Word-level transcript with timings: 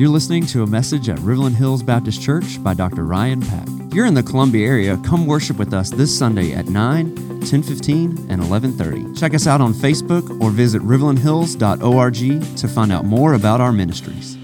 You're 0.00 0.08
listening 0.08 0.46
to 0.46 0.62
a 0.62 0.66
message 0.66 1.10
at 1.10 1.18
Riverland 1.18 1.56
Hills 1.56 1.82
Baptist 1.82 2.22
Church 2.22 2.64
by 2.64 2.72
Dr. 2.72 3.04
Ryan 3.04 3.42
Pack. 3.42 3.68
If 3.86 3.92
you're 3.92 4.06
in 4.06 4.14
the 4.14 4.22
Columbia 4.22 4.66
area, 4.66 4.98
come 5.04 5.26
worship 5.26 5.58
with 5.58 5.74
us 5.74 5.90
this 5.90 6.18
Sunday 6.18 6.54
at 6.54 6.68
9, 6.68 7.14
10:15, 7.44 8.30
and 8.30 8.40
11:30. 8.40 9.14
Check 9.14 9.34
us 9.34 9.46
out 9.46 9.60
on 9.60 9.74
Facebook 9.74 10.40
or 10.40 10.50
visit 10.50 10.80
riverlandhills.org 10.80 12.56
to 12.56 12.66
find 12.66 12.90
out 12.90 13.04
more 13.04 13.34
about 13.34 13.60
our 13.60 13.72
ministries. 13.72 14.38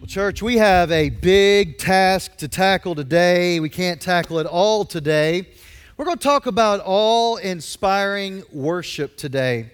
Well, 0.00 0.08
church, 0.08 0.42
we 0.42 0.56
have 0.56 0.90
a 0.90 1.10
big 1.10 1.78
task 1.78 2.36
to 2.38 2.48
tackle 2.48 2.96
today. 2.96 3.60
We 3.60 3.68
can't 3.68 4.00
tackle 4.00 4.40
it 4.40 4.46
all 4.46 4.84
today. 4.84 5.48
We're 5.96 6.06
going 6.06 6.18
to 6.18 6.24
talk 6.24 6.46
about 6.46 6.80
all 6.80 7.36
inspiring 7.36 8.42
worship 8.52 9.16
today. 9.16 9.70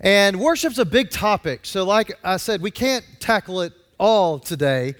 And 0.00 0.38
worship's 0.38 0.78
a 0.78 0.84
big 0.84 1.08
topic. 1.08 1.60
So, 1.62 1.84
like 1.84 2.12
I 2.22 2.36
said, 2.36 2.60
we 2.60 2.70
can't 2.70 3.06
tackle 3.20 3.62
it 3.62 3.72
all 4.04 4.38
today. 4.38 4.94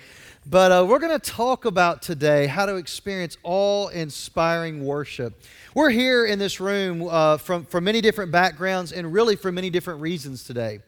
But 0.46 0.72
uh, 0.72 0.86
we're 0.88 0.98
going 0.98 1.20
to 1.20 1.30
talk 1.30 1.66
about 1.66 2.00
today 2.00 2.46
how 2.46 2.64
to 2.64 2.76
experience 2.76 3.36
all 3.42 3.88
inspiring 3.88 4.82
worship. 4.82 5.42
We're 5.74 5.90
here 5.90 6.24
in 6.24 6.38
this 6.38 6.58
room 6.58 7.06
uh, 7.06 7.36
from, 7.36 7.66
from 7.66 7.84
many 7.84 8.00
different 8.00 8.32
backgrounds 8.32 8.92
and 8.92 9.12
really 9.12 9.36
for 9.36 9.52
many 9.52 9.68
different 9.68 10.00
reasons 10.00 10.44
today. 10.44 10.80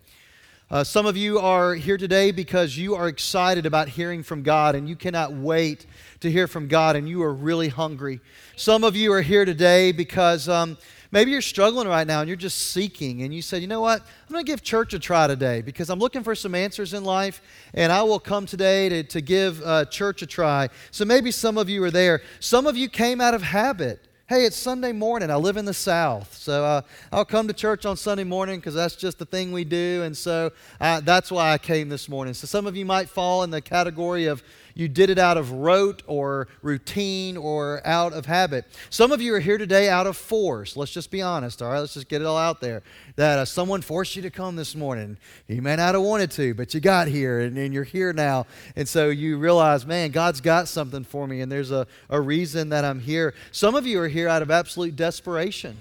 Uh, 0.71 0.83
some 0.83 1.05
of 1.05 1.15
you 1.15 1.39
are 1.39 1.75
here 1.75 1.99
today 1.99 2.31
because 2.31 2.79
you 2.79 2.95
are 2.95 3.07
excited 3.07 3.67
about 3.67 3.87
hearing 3.87 4.23
from 4.23 4.43
God 4.43 4.75
and 4.75 4.89
you 4.89 4.97
cannot 4.97 5.35
wait 5.35 5.85
to 6.21 6.31
hear 6.31 6.47
from 6.47 6.69
God 6.69 6.97
and 6.97 7.07
you 7.07 7.23
are 7.23 7.35
really 7.35 7.69
hungry. 7.69 8.21
Some 8.57 8.83
of 8.83 8.97
you 8.97 9.13
are 9.13 9.21
here 9.21 9.45
today 9.45 9.93
because 9.93 10.49
um, 10.49 10.79
Maybe 11.11 11.31
you're 11.31 11.41
struggling 11.41 11.89
right 11.89 12.07
now 12.07 12.21
and 12.21 12.29
you're 12.29 12.37
just 12.37 12.73
seeking, 12.73 13.23
and 13.23 13.35
you 13.35 13.43
said, 13.43 13.63
you 13.63 13.69
know 13.69 13.81
what? 13.81 14.01
I'm 14.01 14.33
going 14.33 14.45
to 14.45 14.51
give 14.51 14.63
church 14.63 14.95
a 14.95 14.99
try 14.99 15.27
today 15.27 15.63
because 15.63 15.91
I'm 15.91 15.99
looking 15.99 16.23
for 16.23 16.35
some 16.35 16.55
answers 16.55 16.95
in 16.95 17.05
life, 17.05 17.41
and 17.75 17.93
I 17.93 18.03
will 18.03 18.21
come 18.21 18.47
today 18.47 18.89
to, 18.89 19.03
to 19.05 19.21
give 19.21 19.63
uh, 19.63 19.85
church 19.87 20.23
a 20.23 20.27
try. 20.27 20.69
So 20.91 21.05
maybe 21.05 21.31
some 21.31 21.59
of 21.59 21.69
you 21.69 21.83
are 21.85 21.91
there. 21.91 22.23
Some 22.41 22.67
of 22.67 22.77
you 22.77 22.89
came 22.89 23.21
out 23.21 23.35
of 23.35 23.43
habit. 23.43 24.03
Hey, 24.29 24.45
it's 24.45 24.57
Sunday 24.57 24.91
morning. 24.91 25.31
I 25.31 25.37
live 25.37 25.57
in 25.57 25.65
the 25.67 25.73
South. 25.73 26.35
So 26.35 26.65
uh, 26.65 26.83
I'll 27.13 27.25
come 27.25 27.47
to 27.47 27.55
church 27.55 27.87
on 27.87 27.97
Sunday 27.97 28.25
morning 28.25 28.59
because 28.59 28.75
that's 28.75 28.97
just 28.97 29.21
the 29.21 29.25
thing 29.25 29.53
we 29.53 29.63
do. 29.63 30.03
And 30.03 30.17
so 30.17 30.51
uh, 30.81 30.99
that's 30.99 31.31
why 31.31 31.53
I 31.53 31.59
came 31.59 31.89
this 31.89 32.09
morning. 32.09 32.35
So 32.35 32.49
some 32.49 32.67
of 32.67 32.77
you 32.77 32.85
might 32.85 33.09
fall 33.09 33.45
in 33.45 33.51
the 33.51 33.61
category 33.61 34.27
of 34.27 34.43
you 34.77 34.89
did 34.89 35.09
it 35.09 35.19
out 35.19 35.39
of 35.39 35.53
rote 35.53 36.03
or 36.07 36.49
routine 36.61 37.39
or 37.39 37.81
out 37.87 38.13
of 38.13 38.27
habit. 38.27 38.67
Some 38.91 39.11
of 39.11 39.23
you 39.23 39.35
are 39.35 39.41
here 39.41 39.57
today 39.57 39.89
out 39.89 40.07
of 40.07 40.19
force. 40.19 40.77
Let's 40.77 40.93
just 40.93 41.11
be 41.11 41.23
honest, 41.23 41.63
all 41.63 41.73
right? 41.73 41.81
Let's 41.81 41.95
just 41.95 42.09
get 42.09 42.21
it 42.21 42.27
all 42.27 42.37
out 42.37 42.61
there. 42.61 42.83
That 43.17 43.39
uh, 43.39 43.45
someone 43.47 43.81
forced 43.81 44.17
you 44.17 44.23
to 44.23 44.31
come 44.31 44.55
this 44.55 44.75
morning. 44.75 45.17
You 45.49 45.63
may 45.63 45.77
not 45.77 45.95
have 45.95 46.03
wanted 46.03 46.31
to, 46.33 46.53
but 46.53 46.75
you 46.75 46.81
got 46.81 47.09
here 47.09 47.41
and, 47.41 47.57
and 47.57 47.73
you're 47.73 47.85
here 47.85 48.13
now. 48.13 48.45
And 48.77 48.87
so 48.87 49.09
you 49.09 49.39
realize, 49.39 49.87
man, 49.87 50.11
God's 50.11 50.43
got 50.43 50.69
something 50.69 51.05
for 51.05 51.27
me 51.27 51.41
and 51.41 51.51
there's 51.51 51.71
a, 51.71 51.87
a 52.11 52.21
reason 52.21 52.69
that 52.69 52.85
I'm 52.85 53.01
here. 53.01 53.33
Some 53.53 53.77
of 53.77 53.87
you 53.87 53.99
are 54.01 54.09
here 54.09 54.29
out 54.29 54.43
of 54.43 54.51
absolute 54.51 54.95
desperation. 54.95 55.79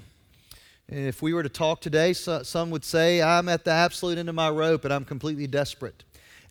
If 0.88 1.22
we 1.22 1.34
were 1.34 1.44
to 1.44 1.50
talk 1.50 1.82
today, 1.82 2.14
so, 2.14 2.44
some 2.44 2.70
would 2.70 2.86
say, 2.86 3.22
I'm 3.22 3.50
at 3.50 3.66
the 3.66 3.72
absolute 3.72 4.18
end 4.18 4.30
of 4.30 4.36
my 4.36 4.50
rope 4.50 4.86
and 4.86 4.94
I'm 4.94 5.04
completely 5.04 5.48
desperate 5.48 6.06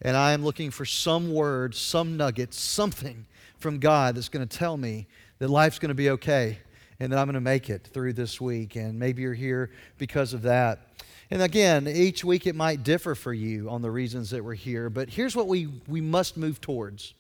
and 0.05 0.17
I 0.17 0.33
am 0.33 0.45
looking 0.45 0.71
for 0.71 0.85
some 0.85 1.33
word, 1.33 1.75
some 1.75 2.19
nugget, 2.19 2.53
something 2.53 3.25
from 3.59 3.79
God 3.79 4.15
that's 4.15 4.29
going 4.29 4.47
to 4.47 4.59
tell 4.59 4.77
me 4.77 5.07
that 5.39 5.49
life's 5.49 5.79
going 5.79 5.89
to 5.89 5.95
be 5.95 6.11
okay 6.11 6.59
and 7.01 7.11
that 7.11 7.19
I'm 7.19 7.27
going 7.27 7.35
to 7.35 7.41
make 7.41 7.71
it 7.71 7.89
through 7.93 8.13
this 8.13 8.41
week. 8.41 8.77
And 8.77 8.99
maybe 8.99 9.23
you're 9.23 9.33
here 9.33 9.71
because 9.97 10.35
of 10.35 10.43
that. 10.43 10.81
And 11.31 11.41
again, 11.41 11.89
each 11.89 12.23
week 12.23 12.47
it 12.47 12.55
might 12.55 12.85
differ 12.85 13.15
for 13.15 13.33
you 13.33 13.71
on 13.71 13.81
the 13.81 13.91
reasons 13.91 14.31
that 14.31 14.45
we're 14.45 14.55
here, 14.55 14.91
but 14.91 15.09
here's 15.09 15.35
what 15.35 15.49
we, 15.49 15.69
we 15.89 16.03
must 16.03 16.37
move 16.37 16.61
towards. 16.61 17.15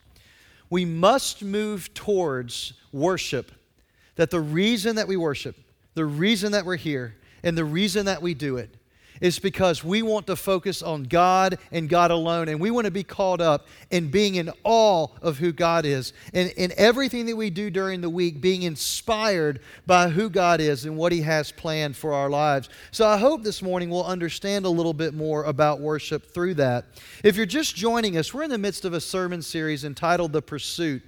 We 0.68 0.84
must 0.84 1.42
move 1.42 1.92
towards 1.94 2.74
worship. 2.92 3.50
That 4.16 4.30
the 4.30 4.40
reason 4.40 4.96
that 4.96 5.08
we 5.08 5.16
worship, 5.16 5.56
the 5.94 6.04
reason 6.04 6.52
that 6.52 6.66
we're 6.66 6.76
here, 6.76 7.16
and 7.42 7.58
the 7.58 7.64
reason 7.64 8.06
that 8.06 8.22
we 8.22 8.34
do 8.34 8.58
it 8.58 8.76
is 9.20 9.38
because 9.38 9.84
we 9.84 10.02
want 10.02 10.26
to 10.26 10.36
focus 10.36 10.82
on 10.82 11.04
God 11.04 11.58
and 11.72 11.88
God 11.88 12.10
alone. 12.10 12.48
And 12.48 12.60
we 12.60 12.70
want 12.70 12.86
to 12.86 12.90
be 12.90 13.04
caught 13.04 13.40
up 13.40 13.66
in 13.90 14.10
being 14.10 14.36
in 14.36 14.50
awe 14.64 15.08
of 15.22 15.38
who 15.38 15.52
God 15.52 15.84
is. 15.84 16.12
And 16.32 16.50
in 16.50 16.72
everything 16.76 17.26
that 17.26 17.36
we 17.36 17.50
do 17.50 17.70
during 17.70 18.00
the 18.00 18.10
week, 18.10 18.40
being 18.40 18.62
inspired 18.62 19.60
by 19.86 20.08
who 20.08 20.28
God 20.30 20.60
is 20.60 20.84
and 20.84 20.96
what 20.96 21.12
He 21.12 21.22
has 21.22 21.52
planned 21.52 21.96
for 21.96 22.12
our 22.12 22.30
lives. 22.30 22.68
So 22.90 23.06
I 23.06 23.16
hope 23.16 23.42
this 23.42 23.62
morning 23.62 23.90
we'll 23.90 24.04
understand 24.04 24.64
a 24.64 24.70
little 24.70 24.94
bit 24.94 25.14
more 25.14 25.44
about 25.44 25.80
worship 25.80 26.32
through 26.32 26.54
that. 26.54 26.86
If 27.22 27.36
you're 27.36 27.46
just 27.46 27.76
joining 27.76 28.16
us, 28.16 28.32
we're 28.32 28.42
in 28.42 28.50
the 28.50 28.58
midst 28.58 28.84
of 28.84 28.92
a 28.92 29.00
sermon 29.00 29.42
series 29.42 29.84
entitled 29.84 30.32
The 30.32 30.42
Pursuit. 30.42 31.02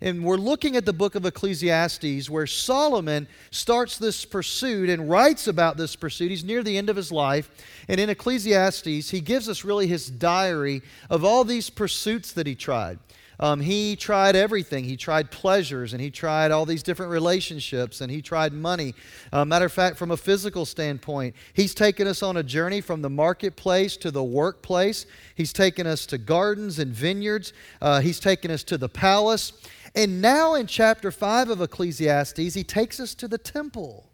And 0.00 0.24
we're 0.24 0.36
looking 0.36 0.76
at 0.76 0.84
the 0.84 0.92
book 0.92 1.14
of 1.14 1.26
Ecclesiastes 1.26 2.30
where 2.30 2.46
Solomon 2.46 3.26
starts 3.50 3.98
this 3.98 4.24
pursuit 4.24 4.88
and 4.88 5.10
writes 5.10 5.48
about 5.48 5.76
this 5.76 5.96
pursuit. 5.96 6.30
He's 6.30 6.44
near 6.44 6.62
the 6.62 6.78
end 6.78 6.88
of 6.88 6.96
his 6.96 7.10
life. 7.10 7.50
And 7.88 7.98
in 8.00 8.10
Ecclesiastes, 8.10 9.10
he 9.10 9.20
gives 9.20 9.48
us 9.48 9.64
really 9.64 9.86
his 9.86 10.08
diary 10.08 10.82
of 11.10 11.24
all 11.24 11.44
these 11.44 11.70
pursuits 11.70 12.32
that 12.32 12.46
he 12.46 12.54
tried. 12.54 12.98
Um, 13.40 13.60
he 13.60 13.94
tried 13.94 14.34
everything. 14.34 14.84
He 14.84 14.96
tried 14.96 15.30
pleasures 15.30 15.92
and 15.92 16.02
he 16.02 16.10
tried 16.10 16.50
all 16.50 16.66
these 16.66 16.82
different 16.82 17.12
relationships 17.12 18.00
and 18.00 18.10
he 18.10 18.20
tried 18.20 18.52
money. 18.52 18.94
Uh, 19.32 19.44
matter 19.44 19.66
of 19.66 19.72
fact, 19.72 19.96
from 19.96 20.10
a 20.10 20.16
physical 20.16 20.66
standpoint, 20.66 21.36
he's 21.52 21.74
taken 21.74 22.06
us 22.08 22.22
on 22.22 22.36
a 22.36 22.42
journey 22.42 22.80
from 22.80 23.02
the 23.02 23.10
marketplace 23.10 23.96
to 23.98 24.10
the 24.10 24.24
workplace. 24.24 25.06
He's 25.36 25.52
taken 25.52 25.86
us 25.86 26.04
to 26.06 26.18
gardens 26.18 26.78
and 26.78 26.92
vineyards. 26.92 27.52
Uh, 27.80 28.00
he's 28.00 28.18
taken 28.18 28.50
us 28.50 28.64
to 28.64 28.76
the 28.78 28.88
palace. 28.88 29.52
And 29.94 30.20
now 30.20 30.54
in 30.54 30.66
chapter 30.66 31.10
5 31.10 31.50
of 31.50 31.60
Ecclesiastes, 31.60 32.54
he 32.54 32.64
takes 32.64 32.98
us 32.98 33.14
to 33.16 33.28
the 33.28 33.38
temple. 33.38 34.10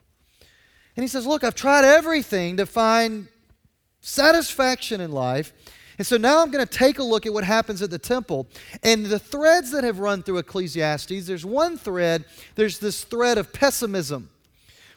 And 0.96 1.02
he 1.02 1.08
says, 1.08 1.26
Look, 1.26 1.42
I've 1.42 1.54
tried 1.54 1.84
everything 1.84 2.58
to 2.58 2.66
find 2.66 3.28
satisfaction 4.00 5.00
in 5.00 5.12
life. 5.12 5.52
And 5.98 6.06
so 6.06 6.16
now 6.16 6.42
I'm 6.42 6.50
going 6.50 6.66
to 6.66 6.78
take 6.78 6.98
a 6.98 7.02
look 7.02 7.26
at 7.26 7.32
what 7.32 7.44
happens 7.44 7.82
at 7.82 7.90
the 7.90 7.98
temple. 7.98 8.46
And 8.82 9.06
the 9.06 9.18
threads 9.18 9.70
that 9.70 9.84
have 9.84 9.98
run 9.98 10.22
through 10.22 10.38
Ecclesiastes, 10.38 11.26
there's 11.26 11.44
one 11.44 11.78
thread, 11.78 12.24
there's 12.56 12.78
this 12.78 13.04
thread 13.04 13.38
of 13.38 13.52
pessimism 13.52 14.30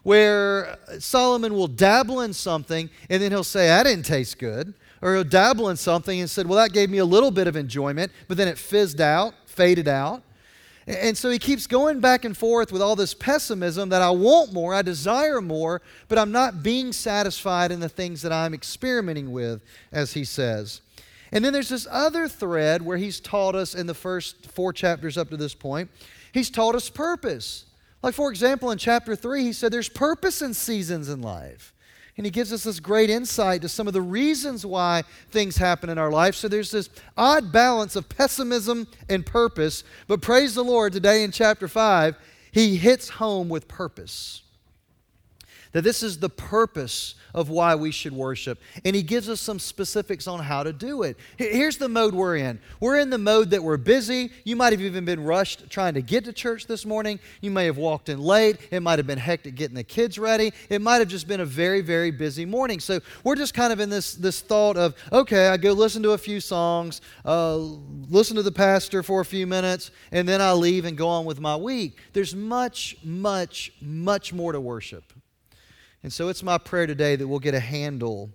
where 0.03 0.77
Solomon 0.99 1.53
will 1.53 1.67
dabble 1.67 2.21
in 2.21 2.33
something 2.33 2.89
and 3.09 3.21
then 3.21 3.31
he'll 3.31 3.43
say, 3.43 3.71
I 3.71 3.83
didn't 3.83 4.05
taste 4.05 4.39
good. 4.39 4.73
Or 5.01 5.13
he'll 5.13 5.23
dabble 5.23 5.69
in 5.69 5.77
something 5.77 6.19
and 6.19 6.27
said, 6.29 6.47
Well, 6.47 6.57
that 6.57 6.73
gave 6.73 6.89
me 6.89 6.97
a 6.97 7.05
little 7.05 7.29
bit 7.29 7.45
of 7.45 7.55
enjoyment, 7.55 8.11
but 8.27 8.35
then 8.35 8.47
it 8.47 8.57
fizzed 8.57 8.99
out, 8.99 9.35
faded 9.45 9.87
out. 9.87 10.23
And 10.87 11.17
so 11.17 11.29
he 11.29 11.37
keeps 11.37 11.67
going 11.67 11.99
back 11.99 12.23
and 12.23 12.35
forth 12.35 12.71
with 12.71 12.81
all 12.81 12.95
this 12.95 13.13
pessimism 13.13 13.89
that 13.89 14.01
I 14.01 14.09
want 14.09 14.53
more, 14.53 14.73
I 14.73 14.81
desire 14.81 15.41
more, 15.41 15.81
but 16.07 16.17
I'm 16.17 16.31
not 16.31 16.63
being 16.63 16.93
satisfied 16.93 17.71
in 17.71 17.81
the 17.81 17.89
things 17.89 18.21
that 18.21 18.31
I'm 18.31 18.53
experimenting 18.53 19.33
with, 19.33 19.61
as 19.91 20.13
he 20.13 20.23
says. 20.23 20.79
And 21.31 21.43
then 21.43 21.53
there's 21.53 21.69
this 21.69 21.88
other 21.89 22.27
thread 22.27 22.81
where 22.81 22.97
he's 22.97 23.19
taught 23.19 23.55
us 23.55 23.75
in 23.75 23.88
the 23.88 23.93
first 23.93 24.49
four 24.51 24.73
chapters 24.73 25.17
up 25.17 25.29
to 25.29 25.38
this 25.38 25.53
point, 25.53 25.89
he's 26.31 26.49
taught 26.49 26.75
us 26.75 26.89
purpose. 26.89 27.65
Like, 28.01 28.13
for 28.13 28.29
example, 28.29 28.71
in 28.71 28.77
chapter 28.77 29.15
3, 29.15 29.43
he 29.43 29.53
said 29.53 29.71
there's 29.71 29.89
purpose 29.89 30.41
in 30.41 30.53
seasons 30.53 31.09
in 31.09 31.21
life. 31.21 31.73
And 32.15 32.25
he 32.25 32.31
gives 32.31 32.51
us 32.51 32.63
this 32.63 32.79
great 32.79 33.11
insight 33.11 33.61
to 33.61 33.69
some 33.69 33.88
of 33.88 33.93
the 33.93 34.01
reasons 34.01 34.65
why 34.65 35.03
things 35.29 35.57
happen 35.57 35.89
in 35.89 35.99
our 35.99 36.09
life. 36.09 36.33
So 36.33 36.47
there's 36.47 36.71
this 36.71 36.89
odd 37.15 37.51
balance 37.51 37.95
of 37.95 38.09
pessimism 38.09 38.88
and 39.07 39.23
purpose. 39.23 39.83
But 40.07 40.21
praise 40.21 40.55
the 40.55 40.63
Lord, 40.63 40.94
today 40.94 41.23
in 41.23 41.31
chapter 41.31 41.67
5, 41.67 42.17
he 42.51 42.77
hits 42.77 43.09
home 43.09 43.49
with 43.49 43.67
purpose. 43.67 44.41
That 45.73 45.83
this 45.83 46.03
is 46.03 46.19
the 46.19 46.29
purpose 46.29 47.16
of 47.33 47.50
why 47.50 47.75
we 47.75 47.91
should 47.91 48.13
worship. 48.13 48.59
And 48.83 48.95
he 48.95 49.03
gives 49.03 49.29
us 49.29 49.39
some 49.39 49.59
specifics 49.59 50.28
on 50.28 50.39
how 50.39 50.63
to 50.63 50.73
do 50.73 51.03
it. 51.03 51.17
Here's 51.38 51.78
the 51.78 51.88
mode 51.88 52.16
we're 52.16 52.38
in 52.38 52.59
we're 52.79 52.97
in 52.97 53.09
the 53.09 53.17
mode 53.17 53.51
that 53.51 53.63
we're 53.63 53.77
busy. 53.77 54.31
You 54.44 54.56
might 54.56 54.74
have 54.74 54.81
even 54.81 55.06
been 55.06 55.24
rushed 55.24 55.69
trying 55.69 55.94
to 55.95 56.01
get 56.01 56.25
to 56.25 56.33
church 56.33 56.68
this 56.68 56.86
morning. 56.86 57.19
You 57.41 57.51
may 57.51 57.65
have 57.65 57.77
walked 57.77 58.09
in 58.09 58.19
late. 58.19 58.57
It 58.71 58.81
might 58.81 58.97
have 59.00 59.07
been 59.07 59.19
hectic 59.19 59.56
getting 59.56 59.75
the 59.75 59.83
kids 59.83 60.18
ready. 60.18 60.51
It 60.69 60.81
might 60.81 60.97
have 60.97 61.07
just 61.07 61.27
been 61.27 61.41
a 61.41 61.45
very, 61.45 61.81
very 61.81 62.12
busy 62.12 62.45
morning. 62.45 62.80
So 62.80 63.00
we're 63.24 63.36
just 63.36 63.53
kind 63.53 63.71
of 63.71 63.80
in 63.80 63.89
this, 63.89 64.13
this 64.13 64.41
thought 64.41 64.77
of, 64.77 64.95
okay, 65.12 65.47
I 65.47 65.57
go 65.57 65.74
listen 65.74 66.01
to 66.03 66.12
a 66.12 66.18
few 66.18 66.39
songs, 66.39 67.01
uh, 67.25 67.56
listen 67.56 68.36
to 68.38 68.44
the 68.44 68.51
pastor 68.51 69.03
for 69.03 69.21
a 69.21 69.25
few 69.25 69.45
minutes, 69.45 69.91
and 70.12 70.27
then 70.27 70.41
I 70.41 70.53
leave 70.53 70.86
and 70.86 70.97
go 70.97 71.07
on 71.07 71.25
with 71.25 71.39
my 71.39 71.56
week. 71.56 71.97
There's 72.13 72.36
much, 72.36 72.97
much, 73.03 73.74
much 73.81 74.33
more 74.33 74.51
to 74.51 74.59
worship. 74.59 75.13
And 76.07 76.13
so 76.13 76.30
it's 76.30 76.42
my 76.42 76.57
prayer 76.57 76.88
today 76.88 77.18
that 77.18 77.27
we'll 77.27 77.38
get 77.39 77.54
a 77.54 77.59
handle 77.59 78.30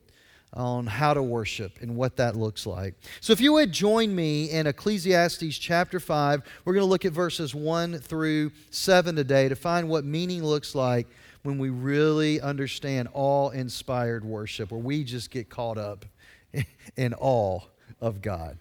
on 0.52 0.86
how 0.86 1.14
to 1.14 1.22
worship 1.22 1.78
and 1.80 1.96
what 1.96 2.16
that 2.16 2.36
looks 2.36 2.66
like. 2.66 2.94
So 3.22 3.32
if 3.32 3.40
you 3.40 3.54
would 3.54 3.72
join 3.72 4.14
me 4.14 4.50
in 4.50 4.66
Ecclesiastes 4.66 5.56
chapter 5.56 5.98
5, 5.98 6.42
we're 6.66 6.74
going 6.74 6.84
to 6.84 6.90
look 6.90 7.06
at 7.06 7.12
verses 7.14 7.54
1 7.54 8.00
through 8.00 8.52
7 8.68 9.16
today 9.16 9.48
to 9.48 9.56
find 9.56 9.88
what 9.88 10.04
meaning 10.04 10.44
looks 10.44 10.74
like 10.74 11.06
when 11.44 11.56
we 11.56 11.70
really 11.70 12.42
understand 12.42 13.08
all 13.14 13.48
inspired 13.48 14.22
worship, 14.22 14.70
where 14.70 14.78
we 14.78 15.02
just 15.02 15.30
get 15.30 15.48
caught 15.48 15.78
up 15.78 16.04
in 16.98 17.14
awe 17.14 17.60
of 18.02 18.20
God. 18.20 18.58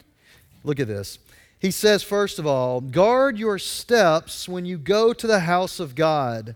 Look 0.64 0.80
at 0.80 0.88
this. 0.88 1.20
He 1.60 1.72
says, 1.72 2.02
first 2.02 2.40
of 2.40 2.48
all, 2.48 2.80
guard 2.80 3.38
your 3.38 3.60
steps 3.60 4.48
when 4.48 4.64
you 4.64 4.78
go 4.78 5.12
to 5.12 5.28
the 5.28 5.42
house 5.42 5.82
of 5.82 5.96
God. 5.96 6.56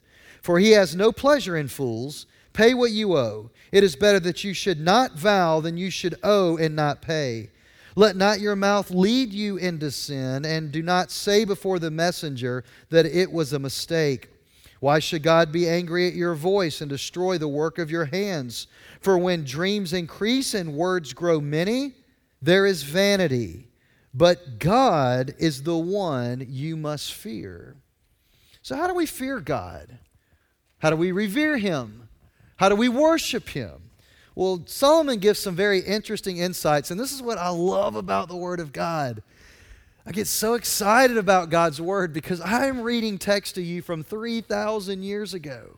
for 0.41 0.59
he 0.59 0.71
has 0.71 0.95
no 0.95 1.11
pleasure 1.11 1.55
in 1.55 1.67
fools. 1.67 2.25
Pay 2.53 2.73
what 2.73 2.91
you 2.91 3.15
owe. 3.15 3.49
It 3.71 3.83
is 3.83 3.95
better 3.95 4.19
that 4.21 4.43
you 4.43 4.53
should 4.53 4.79
not 4.79 5.13
vow 5.13 5.61
than 5.61 5.77
you 5.77 5.89
should 5.89 6.15
owe 6.23 6.57
and 6.57 6.75
not 6.75 7.01
pay. 7.01 7.49
Let 7.95 8.15
not 8.15 8.39
your 8.39 8.55
mouth 8.55 8.89
lead 8.89 9.33
you 9.33 9.57
into 9.57 9.91
sin, 9.91 10.45
and 10.45 10.71
do 10.71 10.81
not 10.81 11.11
say 11.11 11.45
before 11.45 11.79
the 11.79 11.91
messenger 11.91 12.63
that 12.89 13.05
it 13.05 13.31
was 13.31 13.53
a 13.53 13.59
mistake. 13.59 14.29
Why 14.79 14.99
should 14.99 15.23
God 15.23 15.51
be 15.51 15.69
angry 15.69 16.07
at 16.07 16.15
your 16.15 16.33
voice 16.33 16.81
and 16.81 16.89
destroy 16.89 17.37
the 17.37 17.47
work 17.47 17.77
of 17.77 17.91
your 17.91 18.05
hands? 18.05 18.67
For 18.99 19.17
when 19.17 19.43
dreams 19.43 19.93
increase 19.93 20.53
and 20.53 20.73
words 20.73 21.13
grow 21.13 21.39
many, 21.39 21.93
there 22.41 22.65
is 22.65 22.83
vanity. 22.83 23.67
But 24.13 24.59
God 24.59 25.35
is 25.37 25.63
the 25.63 25.77
one 25.77 26.45
you 26.49 26.75
must 26.75 27.13
fear. 27.13 27.75
So, 28.61 28.75
how 28.75 28.87
do 28.87 28.93
we 28.93 29.05
fear 29.05 29.39
God? 29.39 29.99
How 30.81 30.89
do 30.89 30.95
we 30.95 31.11
revere 31.11 31.57
Him? 31.57 32.09
How 32.57 32.69
do 32.69 32.75
we 32.75 32.89
worship 32.89 33.49
Him? 33.49 33.91
Well, 34.33 34.63
Solomon 34.65 35.19
gives 35.19 35.39
some 35.39 35.55
very 35.55 35.79
interesting 35.79 36.37
insights, 36.37 36.89
and 36.89 36.99
this 36.99 37.11
is 37.11 37.21
what 37.21 37.37
I 37.37 37.49
love 37.49 37.95
about 37.95 38.29
the 38.29 38.35
Word 38.35 38.59
of 38.59 38.73
God. 38.73 39.21
I 40.05 40.11
get 40.11 40.27
so 40.27 40.55
excited 40.55 41.17
about 41.17 41.49
God's 41.49 41.79
Word 41.79 42.13
because 42.13 42.41
I'm 42.41 42.81
reading 42.81 43.19
text 43.19 43.55
to 43.55 43.61
you 43.61 43.81
from 43.81 44.03
3,000 44.03 45.03
years 45.03 45.33
ago. 45.33 45.77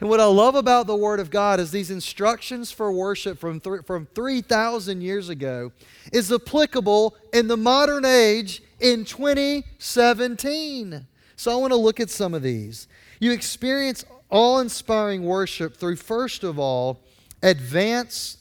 And 0.00 0.08
what 0.08 0.18
I 0.18 0.24
love 0.24 0.54
about 0.54 0.86
the 0.86 0.96
Word 0.96 1.20
of 1.20 1.30
God 1.30 1.60
is 1.60 1.70
these 1.70 1.90
instructions 1.90 2.72
for 2.72 2.90
worship 2.90 3.38
from, 3.38 3.60
th- 3.60 3.84
from 3.84 4.08
3,000 4.14 5.02
years 5.02 5.28
ago 5.28 5.72
is 6.12 6.32
applicable 6.32 7.14
in 7.32 7.46
the 7.46 7.56
modern 7.56 8.04
age 8.06 8.62
in 8.80 9.04
2017. 9.04 11.06
So 11.36 11.52
I 11.52 11.56
want 11.56 11.72
to 11.72 11.76
look 11.76 12.00
at 12.00 12.10
some 12.10 12.34
of 12.34 12.42
these. 12.42 12.88
You 13.20 13.32
experience 13.32 14.04
awe 14.30 14.58
inspiring 14.58 15.24
worship 15.24 15.76
through, 15.76 15.96
first 15.96 16.42
of 16.42 16.58
all, 16.58 17.00
advanced 17.42 18.38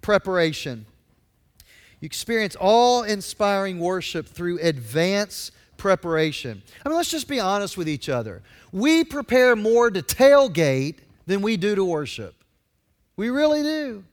preparation. 0.00 0.86
You 2.00 2.06
experience 2.06 2.56
awe 2.58 3.02
inspiring 3.02 3.78
worship 3.78 4.26
through 4.26 4.58
advanced 4.60 5.52
preparation. 5.76 6.62
I 6.84 6.88
mean, 6.88 6.96
let's 6.96 7.10
just 7.10 7.28
be 7.28 7.38
honest 7.38 7.76
with 7.76 7.88
each 7.88 8.08
other. 8.08 8.42
We 8.72 9.04
prepare 9.04 9.54
more 9.54 9.90
to 9.90 10.02
tailgate 10.02 10.96
than 11.26 11.42
we 11.42 11.56
do 11.58 11.74
to 11.74 11.84
worship. 11.84 12.34
We 13.16 13.28
really 13.28 13.62
do. 13.62 14.04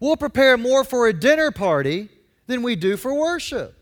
We'll 0.00 0.16
prepare 0.16 0.56
more 0.56 0.84
for 0.84 1.06
a 1.06 1.12
dinner 1.12 1.50
party 1.50 2.08
than 2.46 2.62
we 2.62 2.76
do 2.76 2.96
for 2.96 3.14
worship. 3.14 3.77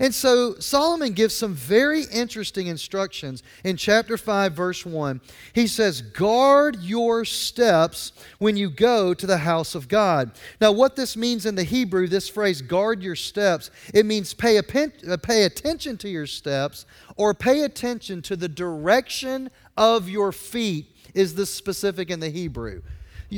And 0.00 0.14
so 0.14 0.54
Solomon 0.58 1.12
gives 1.12 1.34
some 1.34 1.54
very 1.54 2.04
interesting 2.04 2.66
instructions 2.66 3.42
in 3.62 3.76
chapter 3.76 4.16
5, 4.16 4.52
verse 4.52 4.84
1. 4.84 5.20
He 5.52 5.66
says, 5.66 6.02
Guard 6.02 6.82
your 6.82 7.24
steps 7.24 8.12
when 8.38 8.56
you 8.56 8.70
go 8.70 9.14
to 9.14 9.26
the 9.26 9.38
house 9.38 9.74
of 9.74 9.88
God. 9.88 10.32
Now, 10.60 10.72
what 10.72 10.96
this 10.96 11.16
means 11.16 11.46
in 11.46 11.54
the 11.54 11.64
Hebrew, 11.64 12.08
this 12.08 12.28
phrase, 12.28 12.60
guard 12.60 13.02
your 13.02 13.16
steps, 13.16 13.70
it 13.92 14.06
means 14.06 14.34
pay, 14.34 14.58
uh, 14.58 15.16
pay 15.22 15.44
attention 15.44 15.96
to 15.98 16.08
your 16.08 16.26
steps 16.26 16.86
or 17.16 17.34
pay 17.34 17.62
attention 17.62 18.22
to 18.22 18.36
the 18.36 18.48
direction 18.48 19.50
of 19.76 20.08
your 20.08 20.32
feet, 20.32 20.90
is 21.14 21.34
the 21.36 21.46
specific 21.46 22.10
in 22.10 22.18
the 22.18 22.30
Hebrew. 22.30 22.82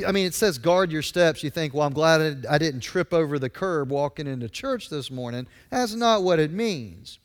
I 0.04 0.12
mean, 0.12 0.26
it 0.26 0.34
says 0.34 0.58
guard 0.58 0.90
your 0.90 1.02
steps. 1.02 1.42
You 1.42 1.50
think, 1.50 1.72
well, 1.72 1.86
I'm 1.86 1.92
glad 1.92 2.46
I 2.50 2.58
didn't 2.58 2.80
trip 2.80 3.14
over 3.14 3.38
the 3.38 3.48
curb 3.48 3.90
walking 3.90 4.26
into 4.26 4.48
church 4.48 4.90
this 4.90 5.10
morning. 5.10 5.46
That's 5.70 5.94
not 5.94 6.22
what 6.22 6.38
it 6.38 6.50
means. 6.50 7.18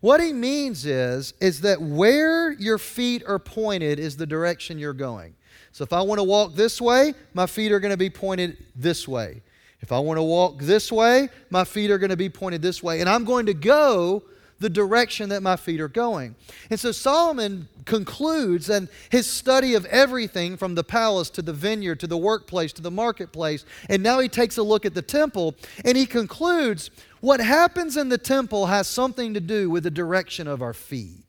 What 0.00 0.20
he 0.20 0.32
means 0.32 0.86
is, 0.86 1.34
is 1.40 1.60
that 1.62 1.80
where 1.80 2.52
your 2.52 2.78
feet 2.78 3.22
are 3.26 3.38
pointed 3.38 3.98
is 3.98 4.16
the 4.16 4.26
direction 4.26 4.78
you're 4.78 4.92
going. 4.92 5.34
So 5.72 5.84
if 5.84 5.92
I 5.92 6.00
want 6.00 6.18
to 6.18 6.24
walk 6.24 6.54
this 6.54 6.80
way, 6.80 7.14
my 7.34 7.46
feet 7.46 7.72
are 7.72 7.80
going 7.80 7.90
to 7.90 7.96
be 7.96 8.10
pointed 8.10 8.56
this 8.74 9.06
way. 9.06 9.42
If 9.80 9.92
I 9.92 9.98
want 9.98 10.18
to 10.18 10.22
walk 10.22 10.58
this 10.60 10.90
way, 10.90 11.28
my 11.50 11.64
feet 11.64 11.90
are 11.90 11.98
going 11.98 12.10
to 12.10 12.16
be 12.16 12.28
pointed 12.28 12.62
this 12.62 12.82
way. 12.82 13.00
And 13.00 13.08
I'm 13.08 13.24
going 13.24 13.46
to 13.46 13.54
go 13.54 14.22
the 14.58 14.70
direction 14.70 15.28
that 15.28 15.42
my 15.42 15.56
feet 15.56 15.80
are 15.80 15.88
going. 15.88 16.34
And 16.70 16.80
so 16.80 16.92
Solomon 16.92 17.68
concludes, 17.84 18.70
and 18.70 18.88
his 19.10 19.30
study 19.30 19.74
of 19.74 19.84
everything 19.86 20.56
from 20.56 20.74
the 20.74 20.84
palace 20.84 21.30
to 21.30 21.42
the 21.42 21.52
vineyard 21.52 22.00
to 22.00 22.06
the 22.06 22.16
workplace 22.16 22.72
to 22.74 22.82
the 22.82 22.90
marketplace, 22.90 23.64
and 23.88 24.02
now 24.02 24.18
he 24.18 24.28
takes 24.28 24.56
a 24.56 24.62
look 24.62 24.86
at 24.86 24.94
the 24.94 25.02
temple, 25.02 25.54
and 25.84 25.96
he 25.96 26.06
concludes 26.06 26.90
what 27.20 27.40
happens 27.40 27.96
in 27.96 28.08
the 28.08 28.18
temple 28.18 28.66
has 28.66 28.86
something 28.86 29.34
to 29.34 29.40
do 29.40 29.68
with 29.70 29.84
the 29.84 29.90
direction 29.90 30.46
of 30.46 30.62
our 30.62 30.74
feet. 30.74 31.22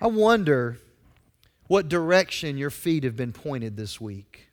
I 0.00 0.06
wonder 0.06 0.78
what 1.66 1.88
direction 1.88 2.56
your 2.56 2.70
feet 2.70 3.04
have 3.04 3.16
been 3.16 3.32
pointed 3.32 3.76
this 3.76 4.00
week. 4.00 4.47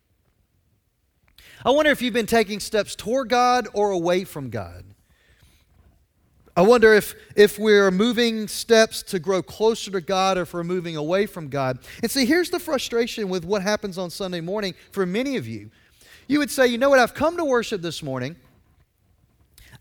I 1.66 1.72
wonder 1.72 1.90
if 1.90 2.00
you've 2.00 2.14
been 2.14 2.28
taking 2.28 2.60
steps 2.60 2.96
toward 2.96 3.28
God 3.28 3.68
or 3.74 3.90
away 3.90 4.24
from 4.24 4.52
God. 4.52 4.86
I 6.56 6.62
wonder 6.62 6.94
if, 6.94 7.16
if 7.36 7.58
we're 7.58 7.90
moving 7.90 8.48
steps 8.48 9.02
to 9.04 9.18
grow 9.18 9.42
closer 9.42 9.90
to 9.90 10.00
God 10.00 10.38
or 10.38 10.44
if 10.44 10.54
we're 10.54 10.64
moving 10.64 10.96
away 10.96 11.26
from 11.26 11.50
God. 11.50 11.80
And 12.04 12.12
see, 12.12 12.26
here's 12.28 12.52
the 12.52 12.60
frustration 12.60 13.30
with 13.30 13.44
what 13.44 13.64
happens 13.64 13.98
on 13.98 14.12
Sunday 14.12 14.42
morning 14.42 14.76
for 14.92 15.08
many 15.08 15.38
of 15.38 15.48
you. 15.48 15.72
You 16.28 16.38
would 16.38 16.52
say, 16.52 16.68
you 16.68 16.78
know 16.78 16.90
what, 16.92 17.00
I've 17.00 17.16
come 17.16 17.36
to 17.38 17.44
worship 17.44 17.82
this 17.82 18.04
morning. 18.04 18.36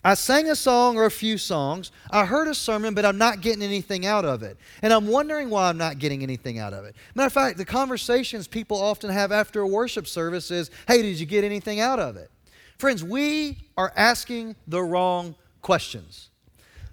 I 0.06 0.12
sang 0.12 0.50
a 0.50 0.56
song 0.56 0.98
or 0.98 1.06
a 1.06 1.10
few 1.10 1.38
songs. 1.38 1.90
I 2.10 2.26
heard 2.26 2.46
a 2.46 2.54
sermon, 2.54 2.92
but 2.92 3.06
I'm 3.06 3.16
not 3.16 3.40
getting 3.40 3.62
anything 3.62 4.04
out 4.04 4.26
of 4.26 4.42
it. 4.42 4.58
And 4.82 4.92
I'm 4.92 5.06
wondering 5.06 5.48
why 5.48 5.70
I'm 5.70 5.78
not 5.78 5.98
getting 5.98 6.22
anything 6.22 6.58
out 6.58 6.74
of 6.74 6.84
it. 6.84 6.94
Matter 7.14 7.28
of 7.28 7.32
fact, 7.32 7.56
the 7.56 7.64
conversations 7.64 8.46
people 8.46 8.78
often 8.78 9.08
have 9.08 9.32
after 9.32 9.62
a 9.62 9.66
worship 9.66 10.06
service 10.06 10.50
is 10.50 10.70
hey, 10.86 11.00
did 11.00 11.18
you 11.18 11.24
get 11.24 11.42
anything 11.42 11.80
out 11.80 11.98
of 11.98 12.16
it? 12.18 12.30
Friends, 12.76 13.02
we 13.02 13.56
are 13.78 13.94
asking 13.96 14.56
the 14.68 14.82
wrong 14.82 15.36
questions. 15.62 16.28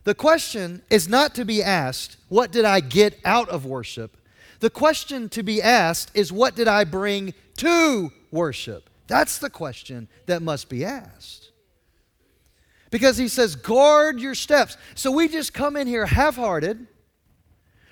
The 0.05 0.15
question 0.15 0.81
is 0.89 1.09
not 1.09 1.35
to 1.35 1.43
be 1.43 1.61
asked, 1.61 2.15
what 2.29 2.51
did 2.51 2.63
I 2.63 2.79
get 2.79 3.19
out 3.25 3.49
of 3.49 3.65
worship? 3.65 4.15
The 4.61 4.69
question 4.69 5.27
to 5.29 5.43
be 5.43 5.61
asked 5.61 6.11
is, 6.13 6.31
what 6.31 6.55
did 6.55 6.67
I 6.67 6.85
bring 6.85 7.33
to 7.57 8.11
worship? 8.31 8.89
That's 9.07 9.37
the 9.37 9.49
question 9.49 10.07
that 10.27 10.41
must 10.41 10.69
be 10.69 10.85
asked 10.85 11.50
because 12.91 13.17
he 13.17 13.27
says, 13.27 13.55
guard 13.55 14.19
your 14.19 14.35
steps. 14.35 14.77
So 14.93 15.11
we 15.11 15.27
just 15.27 15.53
come 15.53 15.75
in 15.75 15.87
here 15.87 16.05
half 16.05 16.35
hearted. 16.35 16.85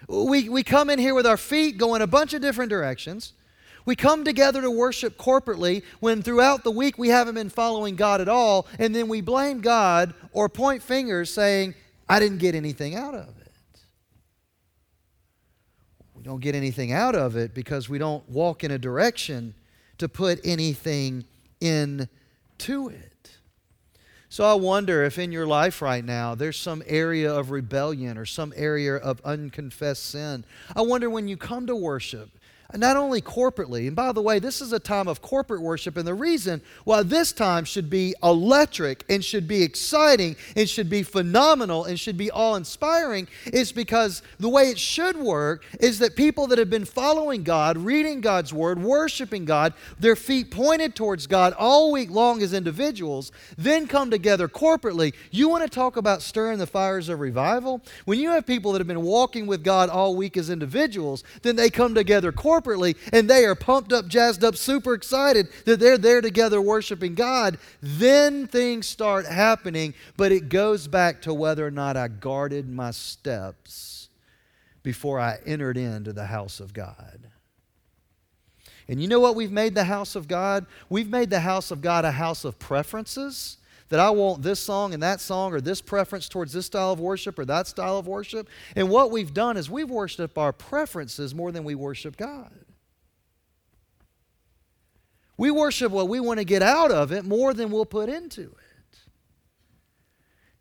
We, 0.08 0.50
we 0.50 0.64
come 0.64 0.90
in 0.90 1.00
here 1.00 1.16
with 1.16 1.26
our 1.26 1.38
feet 1.38 1.78
going 1.78 2.02
a 2.02 2.08
bunch 2.08 2.34
of 2.34 2.42
different 2.42 2.70
directions. 2.70 3.34
We 3.86 3.96
come 3.96 4.24
together 4.24 4.62
to 4.62 4.70
worship 4.70 5.18
corporately 5.18 5.84
when 6.00 6.22
throughout 6.22 6.64
the 6.64 6.72
week 6.72 6.98
we 6.98 7.10
haven't 7.10 7.36
been 7.36 7.50
following 7.50 7.96
God 7.96 8.22
at 8.22 8.28
all, 8.28 8.68
and 8.78 8.94
then 8.94 9.08
we 9.08 9.22
blame 9.22 9.62
God 9.62 10.14
or 10.32 10.50
point 10.50 10.84
fingers 10.84 11.34
saying, 11.34 11.74
I 12.08 12.20
didn't 12.20 12.40
get 12.40 12.54
anything 12.54 12.96
out 12.96 13.16
of 13.16 13.30
it. 13.40 13.82
We 16.14 16.24
don't 16.24 16.42
get 16.42 16.56
anything 16.56 16.92
out 16.92 17.16
of 17.16 17.38
it 17.38 17.54
because 17.54 17.88
we 17.88 17.98
don't 17.98 18.28
walk 18.30 18.64
in 18.64 18.72
a 18.72 18.78
direction 18.78 19.54
to 20.00 20.10
put 20.10 20.42
anything 20.44 21.24
into 21.62 22.90
it. 22.90 23.09
So 24.32 24.46
I 24.46 24.54
wonder 24.54 25.04
if 25.04 25.18
in 25.18 25.32
your 25.32 25.48
life 25.48 25.82
right 25.82 26.06
now 26.06 26.36
there's 26.36 26.56
some 26.56 26.84
area 26.86 27.34
of 27.34 27.50
rebellion 27.50 28.16
or 28.16 28.28
some 28.28 28.54
area 28.56 28.96
of 28.96 29.20
unconfessed 29.26 30.06
sin. 30.06 30.46
I 30.76 30.82
wonder 30.82 31.10
when 31.10 31.28
you 31.28 31.36
come 31.36 31.66
to 31.66 31.76
worship, 31.76 32.30
not 32.76 32.98
only 32.98 33.20
corporately, 33.20 33.88
and 33.88 33.96
by 33.96 34.12
the 34.12 34.22
way, 34.22 34.38
this 34.38 34.62
is 34.62 34.74
a 34.74 34.80
time 34.80 35.08
of 35.08 35.24
corporate 35.24 35.62
worship, 35.62 35.98
and 35.98 36.08
the 36.08 36.14
reason 36.14 36.62
why 36.84 37.02
this 37.02 37.32
time 37.32 37.66
should 37.66 37.90
be 37.90 38.14
electric 38.22 39.04
and 39.10 39.26
should 39.26 39.48
be 39.48 39.64
exciting 39.64 40.36
and 40.56 40.70
should 40.70 40.90
be 40.90 41.02
phenomenal 41.02 41.86
and 41.86 42.00
should 42.00 42.18
be 42.18 42.30
awe 42.30 42.54
inspiring 42.54 43.28
is 43.52 43.72
because 43.72 44.22
the 44.40 44.50
way 44.50 44.70
it 44.70 44.78
should 44.78 45.18
work 45.18 45.66
is 45.80 45.98
that 45.98 46.16
people 46.16 46.46
that 46.46 46.60
have 46.60 46.70
been 46.70 46.86
following 46.86 47.42
God, 47.42 47.76
reading 47.76 48.22
God's 48.22 48.54
Word, 48.54 48.80
worshiping 48.80 49.46
God, 49.46 49.74
their 50.00 50.16
feet 50.16 50.52
pointed 50.52 50.96
towards 50.96 51.26
God 51.26 51.54
all 51.54 51.92
week 51.92 52.12
long 52.12 52.44
as 52.44 52.54
individuals, 52.54 53.32
then 53.58 53.88
come 53.88 54.12
together 54.12 54.48
corporately. 54.48 55.16
You 55.32 55.50
want 55.50 55.64
to 55.64 55.70
talk 55.70 55.98
about 55.98 56.22
stirring 56.22 56.60
the 56.60 56.68
fires 56.68 57.10
of 57.10 57.20
revival? 57.20 57.82
When 58.06 58.20
you 58.20 58.30
have 58.30 58.46
people 58.46 58.74
that 58.74 58.80
have 58.80 58.88
been 58.88 59.02
walking 59.02 59.48
with 59.48 59.64
God 59.64 59.90
all 59.90 60.16
week 60.16 60.38
as 60.38 60.52
individuals, 60.52 61.24
then 61.42 61.56
they 61.56 61.72
come 61.72 61.96
together 61.96 62.32
corporately 62.32 62.59
corporately 62.60 62.96
and 63.12 63.30
they 63.30 63.46
are 63.46 63.56
pumped 63.56 63.94
up, 63.94 64.08
jazzed 64.08 64.44
up, 64.44 64.56
super 64.56 64.94
excited 64.94 65.48
that 65.66 65.80
they're 65.80 65.98
there 65.98 66.22
together 66.22 66.62
worshiping 66.62 67.16
God, 67.16 67.58
then 67.82 68.48
things 68.48 68.88
start 68.88 69.26
happening. 69.26 69.94
But 70.18 70.32
it 70.32 70.50
goes 70.50 70.88
back 70.88 71.22
to 71.24 71.34
whether 71.34 71.66
or 71.66 71.72
not 71.72 71.98
I 71.98 72.08
guarded 72.08 72.70
my 72.70 72.92
steps 72.92 74.10
before 74.84 75.20
I 75.20 75.40
entered 75.46 75.78
into 75.78 76.14
the 76.14 76.26
house 76.26 76.60
of 76.60 76.74
God. 76.74 77.30
And 78.88 79.00
you 79.00 79.08
know 79.08 79.20
what 79.20 79.36
we've 79.36 79.52
made 79.52 79.76
the 79.76 79.84
house 79.84 80.16
of 80.16 80.28
God? 80.28 80.66
We've 80.90 81.10
made 81.10 81.30
the 81.30 81.42
house 81.42 81.70
of 81.70 81.82
God 81.82 82.06
a 82.06 82.12
house 82.12 82.44
of 82.44 82.58
preferences 82.58 83.59
that 83.90 84.00
I 84.00 84.12
want 84.12 84.42
this 84.44 84.60
song 84.60 84.94
and 84.94 85.04
that 85.04 85.20
song 85.20 85.54
or 85.54 85.62
this 85.62 85.82
preference 85.82 86.30
towards 86.30 86.54
this 86.54 86.68
style 86.68 86.92
of 86.92 87.00
worship 87.00 87.38
or 87.38 87.46
that 87.46 87.68
style 87.68 87.98
of 87.98 88.08
worship. 88.08 88.48
And 88.76 88.90
what 88.90 89.12
we've 89.12 89.34
done 89.34 89.58
is 89.58 89.70
we've 89.70 89.90
worshiped 89.90 90.38
our 90.38 90.54
preferences 90.54 91.36
more 91.36 91.52
than 91.52 91.64
we 91.64 91.76
worship 91.76 92.16
God. 92.16 92.52
We 95.38 95.52
worship 95.52 95.92
what 95.92 96.10
we 96.10 96.20
want 96.20 96.40
to 96.40 96.46
get 96.46 96.62
out 96.62 96.92
of 96.92 97.12
it 97.12 97.26
more 97.26 97.54
than 97.54 97.72
we'll 97.72 97.86
put 97.86 98.10
into 98.10 98.42
it. 98.42 98.98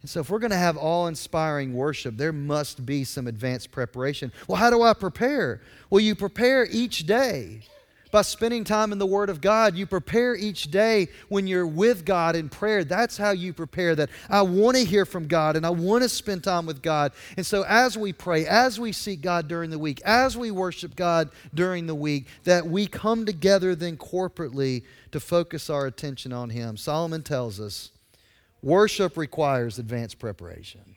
And 0.01 0.09
so, 0.09 0.21
if 0.21 0.31
we're 0.31 0.39
going 0.39 0.53
to 0.53 0.57
have 0.57 0.77
awe 0.77 1.09
inspiring 1.09 1.75
worship, 1.75 2.17
there 2.17 2.33
must 2.33 2.87
be 2.87 3.03
some 3.03 3.27
advanced 3.27 3.73
preparation. 3.73 4.33
Well, 4.47 4.57
how 4.57 4.71
do 4.71 4.83
I 4.83 4.95
prepare? 4.95 5.61
Well, 5.91 6.01
you 6.01 6.15
prepare 6.15 6.67
each 6.71 7.05
day 7.07 7.63
by 8.11 8.23
spending 8.23 8.65
time 8.65 8.93
in 8.93 8.99
the 8.99 9.07
Word 9.07 9.31
of 9.31 9.41
God. 9.41 9.77
You 9.77 9.87
prepare 9.87 10.35
each 10.35 10.71
day 10.71 11.09
when 11.29 11.47
you're 11.47 11.67
with 11.67 12.05
God 12.05 12.37
in 12.37 12.49
prayer. 12.49 12.85
That's 12.85 13.17
how 13.17 13.31
you 13.31 13.53
prepare 13.53 13.95
that. 13.97 14.11
I 14.29 14.43
want 14.43 14.77
to 14.77 14.85
hear 14.85 15.05
from 15.05 15.27
God 15.27 15.57
and 15.57 15.65
I 15.67 15.71
want 15.71 16.03
to 16.03 16.09
spend 16.09 16.45
time 16.45 16.67
with 16.67 16.83
God. 16.83 17.13
And 17.37 17.45
so, 17.45 17.65
as 17.65 17.97
we 17.97 18.13
pray, 18.13 18.47
as 18.47 18.81
we 18.81 18.93
seek 18.93 19.21
God 19.21 19.49
during 19.49 19.71
the 19.71 19.79
week, 19.79 20.01
as 20.05 20.37
we 20.37 20.51
worship 20.51 20.97
God 20.97 21.31
during 21.55 21.87
the 21.87 21.95
week, 21.95 22.27
that 22.45 22.67
we 22.67 22.87
come 22.87 23.27
together 23.27 23.75
then 23.75 23.97
corporately 23.97 24.85
to 25.13 25.21
focus 25.21 25.71
our 25.71 25.87
attention 25.87 26.33
on 26.33 26.51
Him. 26.51 26.77
Solomon 26.77 27.23
tells 27.23 27.61
us 27.61 27.91
worship 28.63 29.17
requires 29.17 29.79
advanced 29.79 30.19
preparation. 30.19 30.97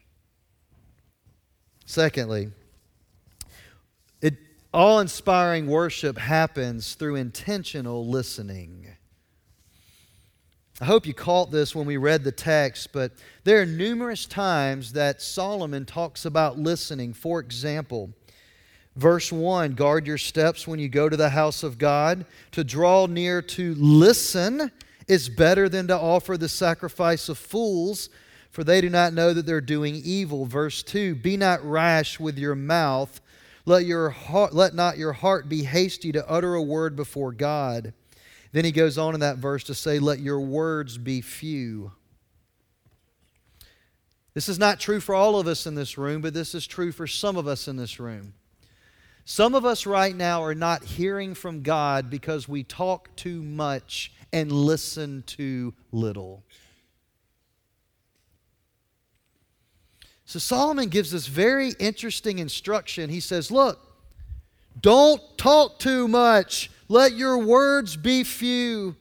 Secondly, 1.86 2.51
Awe 4.74 5.00
inspiring 5.00 5.68
worship 5.68 6.18
happens 6.18 6.94
through 6.94 7.16
intentional 7.16 8.08
listening. 8.08 8.88
I 10.80 10.86
hope 10.86 11.06
you 11.06 11.13
caught 11.13 11.51
this 11.51 11.75
when 11.75 11.86
we 11.86 11.98
read 11.98 12.24
the 12.24 12.32
text, 12.32 12.94
but 12.94 13.12
there 13.44 13.62
are 13.62 13.66
numerous 13.66 14.25
times 14.25 14.94
that 14.94 15.22
Solomon 15.22 15.86
talks 15.86 16.24
about 16.24 16.58
listening. 16.58 17.12
For 17.12 17.42
example, 17.42 18.12
verse 18.96 19.30
1 19.30 19.74
guard 19.74 20.08
your 20.08 20.18
steps 20.18 20.66
when 20.66 20.80
you 20.80 20.88
go 20.88 21.10
to 21.10 21.18
the 21.18 21.32
house 21.32 21.63
of 21.63 21.78
God. 21.78 22.25
To 22.51 22.63
draw 22.63 23.08
near 23.08 23.42
to 23.42 23.75
listen 23.75 24.72
is 25.06 25.28
better 25.28 25.68
than 25.68 25.88
to 25.88 26.00
offer 26.00 26.38
the 26.38 26.48
sacrifice 26.48 27.28
of 27.28 27.38
fools, 27.38 28.10
for 28.50 28.63
they 28.63 28.80
do 28.80 28.90
not 28.90 29.13
know 29.13 29.34
that 29.34 29.46
they're 29.46 29.60
doing 29.60 29.96
evil. 29.96 30.46
Verse 30.46 30.82
2 30.82 31.16
Be 31.16 31.36
not 31.36 31.62
rash 31.70 32.22
with 32.22 32.40
your 32.40 32.56
mouth 32.56 33.20
let, 33.72 33.86
your 33.86 34.10
heart, 34.10 34.54
let 34.54 34.75
not 34.75 34.98
your 34.98 35.13
heart 35.13 35.48
be 35.48 35.63
hasty 35.63 36.12
to 36.12 36.30
utter 36.30 36.56
a 36.56 36.62
word 36.62 36.98
before 36.98 37.32
God. 37.32 37.94
Then 38.51 38.66
he 38.66 38.74
goes 38.74 38.98
on 38.98 39.13
in 39.13 39.22
that 39.22 39.38
verse 39.38 39.63
to 39.63 39.74
say, 39.74 39.98
Let 39.98 40.20
your 40.20 40.42
words 40.42 40.98
be 40.98 41.22
few. 41.22 41.94
This 44.34 44.50
is 44.50 44.60
not 44.60 44.82
true 44.82 45.00
for 45.00 45.16
all 45.16 45.40
of 45.40 45.48
us 45.48 45.66
in 45.66 45.75
this 45.75 45.98
room, 45.98 46.22
but 46.22 46.34
this 46.34 46.54
is 46.54 46.68
true 46.68 46.92
for 46.92 47.08
some 47.08 47.38
of 47.38 47.48
us 47.48 47.70
in 47.70 47.78
this 47.78 47.98
room. 47.98 48.34
Some 49.24 49.56
of 49.56 49.63
us 49.63 49.86
right 49.86 50.16
now 50.16 50.44
are 50.44 50.56
not 50.56 50.84
hearing 50.84 51.34
from 51.34 51.63
God 51.63 52.10
because 52.10 52.50
we 52.50 52.63
talk 52.63 53.16
too 53.16 53.42
much 53.42 54.12
and 54.34 54.51
listen 54.51 55.24
too 55.25 55.74
little. 55.94 56.44
So 60.31 60.39
Solomon 60.39 60.88
gives 60.88 61.11
this 61.11 61.27
very 61.27 61.71
interesting 61.71 62.39
instruction. 62.39 63.09
He 63.09 63.19
says, 63.19 63.51
Look, 63.51 63.85
don't 64.79 65.21
talk 65.38 65.77
too 65.77 66.07
much, 66.07 66.71
let 66.88 67.11
your 67.11 67.38
words 67.39 67.97
be 67.97 68.23
few. 68.23 68.95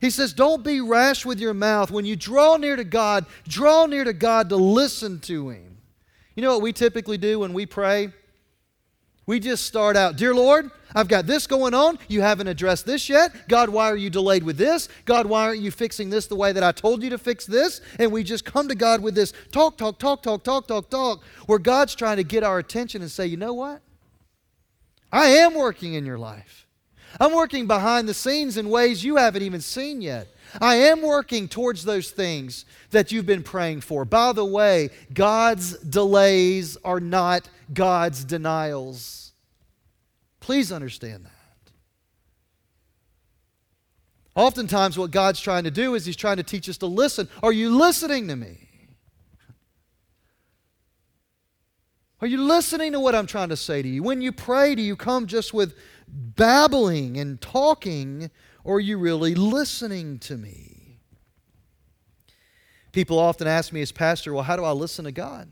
He 0.00 0.10
says, 0.10 0.32
Don't 0.32 0.62
be 0.62 0.80
rash 0.80 1.26
with 1.26 1.40
your 1.40 1.54
mouth. 1.54 1.90
When 1.90 2.04
you 2.04 2.14
draw 2.14 2.56
near 2.56 2.76
to 2.76 2.84
God, 2.84 3.26
draw 3.48 3.86
near 3.86 4.04
to 4.04 4.12
God 4.12 4.48
to 4.50 4.54
listen 4.54 5.18
to 5.22 5.48
Him. 5.50 5.78
You 6.36 6.44
know 6.44 6.52
what 6.52 6.62
we 6.62 6.72
typically 6.72 7.18
do 7.18 7.40
when 7.40 7.52
we 7.52 7.66
pray? 7.66 8.12
We 9.26 9.40
just 9.40 9.66
start 9.66 9.96
out, 9.96 10.16
Dear 10.16 10.34
Lord, 10.34 10.70
I've 10.94 11.08
got 11.08 11.26
this 11.26 11.48
going 11.48 11.74
on. 11.74 11.98
You 12.06 12.20
haven't 12.20 12.46
addressed 12.46 12.86
this 12.86 13.08
yet. 13.08 13.48
God, 13.48 13.68
why 13.68 13.90
are 13.90 13.96
you 13.96 14.08
delayed 14.08 14.44
with 14.44 14.56
this? 14.56 14.88
God, 15.04 15.26
why 15.26 15.42
aren't 15.42 15.60
you 15.60 15.72
fixing 15.72 16.10
this 16.10 16.26
the 16.26 16.36
way 16.36 16.52
that 16.52 16.62
I 16.62 16.70
told 16.70 17.02
you 17.02 17.10
to 17.10 17.18
fix 17.18 17.44
this? 17.44 17.80
And 17.98 18.12
we 18.12 18.22
just 18.22 18.44
come 18.44 18.68
to 18.68 18.76
God 18.76 19.02
with 19.02 19.16
this 19.16 19.32
talk, 19.50 19.78
talk, 19.78 19.98
talk, 19.98 20.22
talk, 20.22 20.44
talk, 20.44 20.68
talk, 20.68 20.88
talk, 20.88 21.24
where 21.46 21.58
God's 21.58 21.96
trying 21.96 22.18
to 22.18 22.24
get 22.24 22.44
our 22.44 22.60
attention 22.60 23.02
and 23.02 23.10
say, 23.10 23.26
You 23.26 23.36
know 23.36 23.52
what? 23.52 23.82
I 25.10 25.26
am 25.28 25.54
working 25.54 25.94
in 25.94 26.06
your 26.06 26.18
life. 26.18 26.65
I'm 27.18 27.32
working 27.32 27.66
behind 27.66 28.08
the 28.08 28.14
scenes 28.14 28.56
in 28.56 28.68
ways 28.68 29.04
you 29.04 29.16
haven't 29.16 29.42
even 29.42 29.60
seen 29.60 30.00
yet. 30.00 30.28
I 30.60 30.76
am 30.76 31.02
working 31.02 31.48
towards 31.48 31.84
those 31.84 32.10
things 32.10 32.64
that 32.90 33.12
you've 33.12 33.26
been 33.26 33.42
praying 33.42 33.80
for. 33.80 34.04
By 34.04 34.32
the 34.32 34.44
way, 34.44 34.90
God's 35.12 35.78
delays 35.78 36.76
are 36.84 37.00
not 37.00 37.48
God's 37.72 38.24
denials. 38.24 39.32
Please 40.40 40.70
understand 40.70 41.24
that. 41.24 41.32
Oftentimes, 44.34 44.98
what 44.98 45.10
God's 45.10 45.40
trying 45.40 45.64
to 45.64 45.70
do 45.70 45.94
is 45.94 46.04
He's 46.04 46.16
trying 46.16 46.36
to 46.36 46.42
teach 46.42 46.68
us 46.68 46.76
to 46.78 46.86
listen. 46.86 47.28
Are 47.42 47.52
you 47.52 47.74
listening 47.74 48.28
to 48.28 48.36
me? 48.36 48.66
Are 52.20 52.26
you 52.26 52.42
listening 52.42 52.92
to 52.92 53.00
what 53.00 53.14
I'm 53.14 53.26
trying 53.26 53.50
to 53.50 53.56
say 53.56 53.82
to 53.82 53.88
you? 53.88 54.02
When 54.02 54.22
you 54.22 54.32
pray, 54.32 54.74
do 54.74 54.82
you 54.82 54.96
come 54.96 55.26
just 55.26 55.52
with 55.52 55.74
babbling 56.08 57.16
and 57.16 57.40
talking, 57.40 58.30
or 58.64 58.76
are 58.76 58.80
you 58.80 58.98
really 58.98 59.34
listening 59.34 60.18
to 60.20 60.36
me? 60.36 60.98
People 62.92 63.18
often 63.18 63.46
ask 63.46 63.72
me 63.72 63.82
as 63.82 63.92
pastor, 63.92 64.32
well, 64.32 64.42
how 64.42 64.56
do 64.56 64.64
I 64.64 64.72
listen 64.72 65.04
to 65.04 65.12
God? 65.12 65.50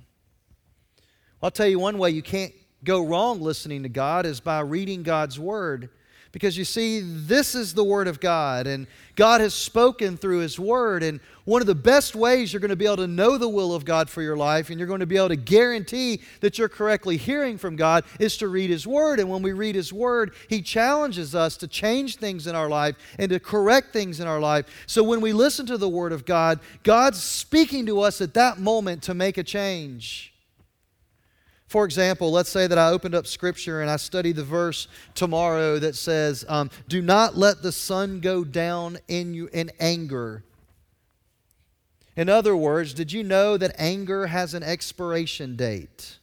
I'll 1.42 1.50
tell 1.50 1.66
you 1.66 1.78
one 1.78 1.99
way 1.99 2.11
you 2.11 2.23
can't 2.23 2.54
go 2.84 3.04
wrong 3.04 3.40
listening 3.40 3.82
to 3.82 3.88
God 3.88 4.25
is 4.26 4.40
by 4.40 4.61
reading 4.61 5.02
God's 5.02 5.38
Word. 5.38 5.90
Because 6.34 6.58
you 6.58 6.64
see, 6.64 7.00
this 7.00 7.54
is 7.54 7.74
the 7.74 7.84
Word 7.84 8.08
of 8.08 8.18
God, 8.18 8.66
and 8.66 8.88
God 9.14 9.40
has 9.40 9.54
spoken 9.54 10.16
through 10.16 10.40
His 10.40 10.58
Word. 10.58 11.04
And 11.04 11.20
one 11.44 11.60
of 11.60 11.68
the 11.68 11.76
best 11.76 12.16
ways 12.16 12.52
you're 12.52 12.58
going 12.58 12.70
to 12.70 12.76
be 12.76 12.86
able 12.86 12.96
to 12.96 13.06
know 13.06 13.38
the 13.38 13.48
will 13.48 13.72
of 13.72 13.84
God 13.84 14.10
for 14.10 14.20
your 14.20 14.36
life, 14.36 14.68
and 14.68 14.76
you're 14.76 14.88
going 14.88 14.98
to 14.98 15.06
be 15.06 15.16
able 15.16 15.28
to 15.28 15.36
guarantee 15.36 16.22
that 16.40 16.58
you're 16.58 16.68
correctly 16.68 17.16
hearing 17.16 17.56
from 17.56 17.76
God, 17.76 18.02
is 18.18 18.36
to 18.38 18.48
read 18.48 18.68
His 18.68 18.84
Word. 18.84 19.20
And 19.20 19.30
when 19.30 19.42
we 19.42 19.52
read 19.52 19.76
His 19.76 19.92
Word, 19.92 20.34
He 20.48 20.60
challenges 20.60 21.36
us 21.36 21.56
to 21.58 21.68
change 21.68 22.16
things 22.16 22.48
in 22.48 22.56
our 22.56 22.68
life 22.68 22.96
and 23.16 23.30
to 23.30 23.38
correct 23.38 23.92
things 23.92 24.18
in 24.18 24.26
our 24.26 24.40
life. 24.40 24.66
So 24.88 25.04
when 25.04 25.20
we 25.20 25.32
listen 25.32 25.66
to 25.66 25.78
the 25.78 25.88
Word 25.88 26.10
of 26.10 26.24
God, 26.24 26.58
God's 26.82 27.22
speaking 27.22 27.86
to 27.86 28.00
us 28.00 28.20
at 28.20 28.34
that 28.34 28.58
moment 28.58 29.04
to 29.04 29.14
make 29.14 29.38
a 29.38 29.44
change. 29.44 30.33
For 31.66 31.85
example, 31.85 32.30
let's 32.30 32.50
say 32.50 32.66
that 32.66 32.78
I 32.78 32.90
opened 32.90 33.14
up 33.14 33.26
Scripture 33.26 33.80
and 33.80 33.90
I 33.90 33.97
study 33.97 34.33
the 34.33 34.44
verse 34.44 34.87
tomorrow 35.14 35.78
that 35.78 35.97
says, 35.97 36.44
um, 36.49 36.71
"Do 36.88 37.02
not 37.02 37.37
let 37.37 37.62
the 37.62 37.73
sun 37.73 38.21
go 38.21 38.44
down 38.44 38.99
in 39.09 39.35
you 39.35 39.49
in 39.52 39.71
anger." 39.80 40.44
In 42.16 42.28
other 42.28 42.54
words, 42.54 42.94
did 42.94 43.12
you 43.12 43.25
know 43.25 43.56
that 43.56 43.75
anger 43.76 44.26
has 44.28 44.54
an 44.54 44.62
expiration 44.62 45.56
date? 45.56 46.18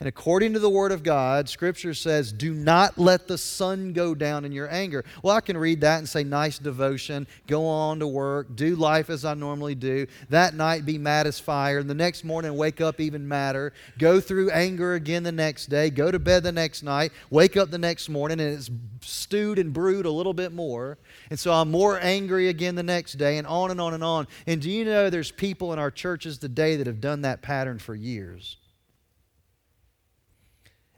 And 0.00 0.08
according 0.08 0.54
to 0.54 0.58
the 0.58 0.70
Word 0.70 0.92
of 0.92 1.02
God, 1.02 1.46
Scripture 1.46 1.92
says, 1.92 2.32
do 2.32 2.54
not 2.54 2.96
let 2.96 3.28
the 3.28 3.36
sun 3.36 3.92
go 3.92 4.14
down 4.14 4.46
in 4.46 4.50
your 4.50 4.72
anger. 4.72 5.04
Well, 5.22 5.36
I 5.36 5.42
can 5.42 5.58
read 5.58 5.82
that 5.82 5.98
and 5.98 6.08
say, 6.08 6.24
nice 6.24 6.58
devotion, 6.58 7.26
go 7.46 7.66
on 7.66 7.98
to 7.98 8.06
work, 8.06 8.56
do 8.56 8.76
life 8.76 9.10
as 9.10 9.26
I 9.26 9.34
normally 9.34 9.74
do. 9.74 10.06
That 10.30 10.54
night 10.54 10.86
be 10.86 10.96
mad 10.96 11.26
as 11.26 11.38
fire, 11.38 11.80
and 11.80 11.90
the 11.90 11.94
next 11.94 12.24
morning 12.24 12.56
wake 12.56 12.80
up 12.80 12.98
even 12.98 13.28
madder. 13.28 13.74
Go 13.98 14.22
through 14.22 14.50
anger 14.52 14.94
again 14.94 15.22
the 15.22 15.32
next 15.32 15.66
day, 15.66 15.90
go 15.90 16.10
to 16.10 16.18
bed 16.18 16.44
the 16.44 16.52
next 16.52 16.82
night, 16.82 17.12
wake 17.28 17.58
up 17.58 17.70
the 17.70 17.76
next 17.76 18.08
morning, 18.08 18.40
and 18.40 18.54
it's 18.54 18.70
stewed 19.02 19.58
and 19.58 19.70
brewed 19.70 20.06
a 20.06 20.10
little 20.10 20.32
bit 20.32 20.52
more. 20.52 20.96
And 21.28 21.38
so 21.38 21.52
I'm 21.52 21.70
more 21.70 22.00
angry 22.00 22.48
again 22.48 22.74
the 22.74 22.82
next 22.82 23.18
day, 23.18 23.36
and 23.36 23.46
on 23.46 23.70
and 23.70 23.78
on 23.78 23.92
and 23.92 24.02
on. 24.02 24.28
And 24.46 24.62
do 24.62 24.70
you 24.70 24.86
know 24.86 25.10
there's 25.10 25.30
people 25.30 25.74
in 25.74 25.78
our 25.78 25.90
churches 25.90 26.38
today 26.38 26.76
that 26.76 26.86
have 26.86 27.02
done 27.02 27.20
that 27.20 27.42
pattern 27.42 27.78
for 27.78 27.94
years? 27.94 28.56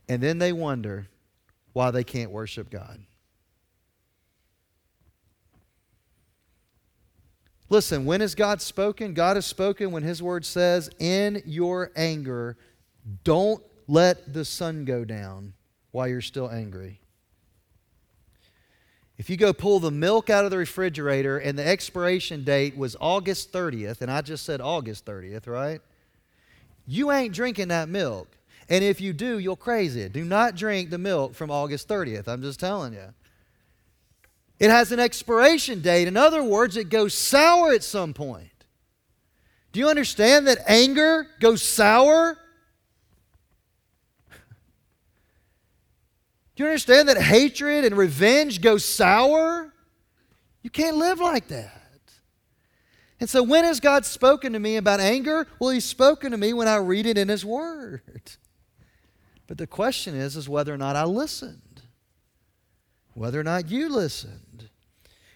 And 0.08 0.22
then 0.22 0.38
they 0.38 0.52
wonder 0.52 1.08
why 1.72 1.90
they 1.90 2.04
can't 2.04 2.30
worship 2.30 2.70
God. 2.70 3.00
Listen, 7.68 8.04
when 8.04 8.20
has 8.20 8.34
God 8.34 8.60
spoken? 8.60 9.14
God 9.14 9.36
has 9.36 9.46
spoken 9.46 9.92
when 9.92 10.02
His 10.02 10.22
word 10.22 10.44
says, 10.44 10.90
In 10.98 11.42
your 11.46 11.90
anger, 11.96 12.58
don't 13.24 13.62
let 13.88 14.34
the 14.34 14.44
sun 14.44 14.84
go 14.84 15.06
down 15.06 15.54
while 15.90 16.06
you're 16.06 16.20
still 16.20 16.50
angry. 16.50 17.00
If 19.16 19.30
you 19.30 19.36
go 19.36 19.52
pull 19.52 19.78
the 19.78 19.90
milk 19.90 20.30
out 20.30 20.44
of 20.44 20.50
the 20.50 20.58
refrigerator 20.58 21.38
and 21.38 21.58
the 21.58 21.66
expiration 21.66 22.44
date 22.44 22.76
was 22.76 22.96
August 23.00 23.52
30th, 23.52 24.00
and 24.00 24.10
I 24.10 24.20
just 24.20 24.44
said 24.44 24.60
August 24.60 25.06
30th, 25.06 25.46
right? 25.46 25.80
You 26.86 27.12
ain't 27.12 27.32
drinking 27.32 27.68
that 27.68 27.88
milk. 27.88 28.28
And 28.72 28.82
if 28.82 29.02
you 29.02 29.12
do, 29.12 29.38
you'll 29.38 29.54
crazy 29.54 30.00
it. 30.00 30.14
Do 30.14 30.24
not 30.24 30.56
drink 30.56 30.88
the 30.88 30.96
milk 30.96 31.34
from 31.34 31.50
August 31.50 31.86
30th. 31.88 32.26
I'm 32.26 32.40
just 32.40 32.58
telling 32.58 32.94
you. 32.94 33.12
It 34.58 34.70
has 34.70 34.92
an 34.92 34.98
expiration 34.98 35.82
date. 35.82 36.08
In 36.08 36.16
other 36.16 36.42
words, 36.42 36.78
it 36.78 36.88
goes 36.88 37.12
sour 37.12 37.74
at 37.74 37.84
some 37.84 38.14
point. 38.14 38.48
Do 39.72 39.80
you 39.80 39.90
understand 39.90 40.48
that 40.48 40.56
anger 40.66 41.26
goes 41.38 41.60
sour? 41.60 42.38
Do 46.56 46.62
you 46.62 46.64
understand 46.64 47.10
that 47.10 47.20
hatred 47.20 47.84
and 47.84 47.94
revenge 47.94 48.62
go 48.62 48.78
sour? 48.78 49.70
You 50.62 50.70
can't 50.70 50.96
live 50.96 51.20
like 51.20 51.48
that. 51.48 52.00
And 53.20 53.28
so, 53.28 53.42
when 53.42 53.64
has 53.64 53.80
God 53.80 54.06
spoken 54.06 54.54
to 54.54 54.58
me 54.58 54.76
about 54.76 54.98
anger? 54.98 55.46
Well, 55.58 55.68
He's 55.68 55.84
spoken 55.84 56.30
to 56.30 56.38
me 56.38 56.54
when 56.54 56.68
I 56.68 56.76
read 56.76 57.04
it 57.04 57.18
in 57.18 57.28
His 57.28 57.44
Word. 57.44 58.00
But 59.46 59.58
the 59.58 59.66
question 59.66 60.14
is, 60.14 60.36
is 60.36 60.48
whether 60.48 60.72
or 60.72 60.78
not 60.78 60.96
I 60.96 61.04
listened, 61.04 61.82
whether 63.14 63.38
or 63.38 63.44
not 63.44 63.70
you 63.70 63.88
listened. 63.88 64.68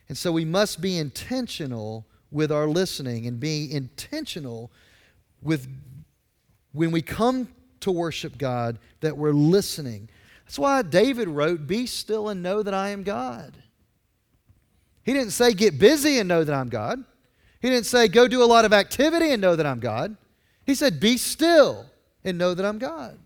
And 0.08 0.16
so 0.16 0.32
we 0.32 0.44
must 0.44 0.80
be 0.80 0.98
intentional 0.98 2.06
with 2.30 2.52
our 2.52 2.66
listening 2.66 3.26
and 3.26 3.40
be 3.40 3.70
intentional 3.72 4.70
with 5.42 5.68
when 6.72 6.90
we 6.90 7.02
come 7.02 7.48
to 7.80 7.90
worship 7.90 8.38
God 8.38 8.78
that 9.00 9.16
we're 9.16 9.32
listening. 9.32 10.08
That's 10.44 10.58
why 10.58 10.82
David 10.82 11.28
wrote, 11.28 11.66
Be 11.66 11.86
still 11.86 12.28
and 12.28 12.42
know 12.42 12.62
that 12.62 12.74
I 12.74 12.90
am 12.90 13.02
God. 13.02 13.56
He 15.02 15.12
didn't 15.12 15.30
say, 15.30 15.52
Get 15.52 15.78
busy 15.78 16.18
and 16.18 16.28
know 16.28 16.44
that 16.44 16.54
I'm 16.54 16.68
God. 16.68 17.04
He 17.60 17.70
didn't 17.70 17.86
say, 17.86 18.08
Go 18.08 18.28
do 18.28 18.42
a 18.42 18.44
lot 18.46 18.64
of 18.64 18.72
activity 18.72 19.32
and 19.32 19.40
know 19.40 19.56
that 19.56 19.66
I'm 19.66 19.80
God. 19.80 20.16
He 20.64 20.74
said, 20.74 21.00
Be 21.00 21.16
still 21.16 21.86
and 22.24 22.38
know 22.38 22.54
that 22.54 22.66
I'm 22.66 22.78
God. 22.78 23.18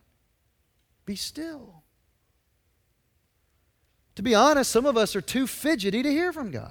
Be 1.11 1.17
still. 1.17 1.83
To 4.15 4.23
be 4.23 4.33
honest, 4.33 4.71
some 4.71 4.87
of 4.87 4.97
us 4.97 5.17
are 5.17 5.21
too 5.21 5.49
fidgety 5.49 6.05
to 6.05 6.09
hear 6.09 6.33
from 6.33 6.53
God. 6.53 6.71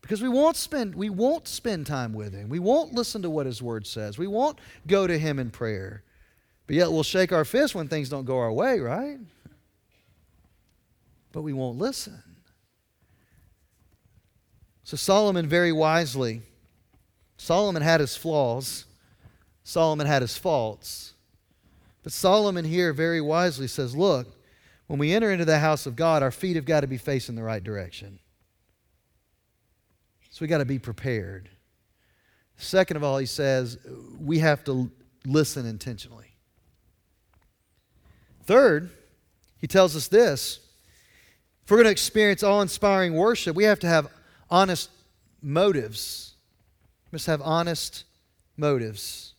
Because 0.00 0.22
we 0.22 0.28
won't 0.28 0.54
spend 0.54 0.94
we 0.94 1.10
won't 1.10 1.48
spend 1.48 1.88
time 1.88 2.12
with 2.12 2.32
him. 2.32 2.48
We 2.48 2.60
won't 2.60 2.94
listen 2.94 3.22
to 3.22 3.30
what 3.30 3.46
his 3.46 3.60
word 3.60 3.84
says. 3.84 4.16
We 4.16 4.28
won't 4.28 4.60
go 4.86 5.08
to 5.08 5.18
him 5.18 5.40
in 5.40 5.50
prayer. 5.50 6.04
But 6.68 6.76
yet 6.76 6.92
we'll 6.92 7.02
shake 7.02 7.32
our 7.32 7.44
fist 7.44 7.74
when 7.74 7.88
things 7.88 8.08
don't 8.08 8.24
go 8.24 8.38
our 8.38 8.52
way, 8.52 8.78
right? 8.78 9.18
But 11.32 11.42
we 11.42 11.52
won't 11.52 11.78
listen. 11.78 12.22
So 14.84 14.96
Solomon 14.96 15.48
very 15.48 15.72
wisely 15.72 16.42
Solomon 17.38 17.82
had 17.82 17.98
his 17.98 18.16
flaws. 18.16 18.84
Solomon 19.68 20.06
had 20.06 20.22
his 20.22 20.38
faults. 20.38 21.12
But 22.02 22.10
Solomon 22.10 22.64
here 22.64 22.94
very 22.94 23.20
wisely 23.20 23.66
says, 23.66 23.94
Look, 23.94 24.26
when 24.86 24.98
we 24.98 25.12
enter 25.12 25.30
into 25.30 25.44
the 25.44 25.58
house 25.58 25.84
of 25.84 25.94
God, 25.94 26.22
our 26.22 26.30
feet 26.30 26.56
have 26.56 26.64
got 26.64 26.80
to 26.80 26.86
be 26.86 26.96
facing 26.96 27.34
the 27.34 27.42
right 27.42 27.62
direction. 27.62 28.18
So 30.30 30.38
we 30.40 30.46
got 30.46 30.58
to 30.58 30.64
be 30.64 30.78
prepared. 30.78 31.50
Second 32.56 32.96
of 32.96 33.04
all, 33.04 33.18
he 33.18 33.26
says, 33.26 33.76
we 34.18 34.38
have 34.38 34.64
to 34.64 34.90
listen 35.26 35.66
intentionally. 35.66 36.32
Third, 38.44 38.88
he 39.58 39.66
tells 39.66 39.94
us 39.94 40.08
this 40.08 40.60
if 41.62 41.70
we're 41.70 41.76
going 41.76 41.84
to 41.84 41.90
experience 41.90 42.42
awe 42.42 42.62
inspiring 42.62 43.12
worship, 43.12 43.54
we 43.54 43.64
have 43.64 43.80
to 43.80 43.86
have 43.86 44.08
honest 44.48 44.88
motives. 45.42 46.36
We 47.12 47.16
must 47.16 47.26
have 47.26 47.42
honest 47.42 48.04
motives. 48.56 49.34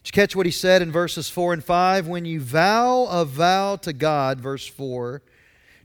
you 0.11 0.21
catch 0.21 0.35
what 0.35 0.45
he 0.45 0.51
said 0.51 0.81
in 0.81 0.91
verses 0.91 1.29
4 1.29 1.53
and 1.53 1.63
5? 1.63 2.05
When 2.05 2.25
you 2.25 2.41
vow 2.41 3.05
a 3.09 3.23
vow 3.23 3.77
to 3.77 3.93
God, 3.93 4.41
verse 4.41 4.67
4, 4.67 5.21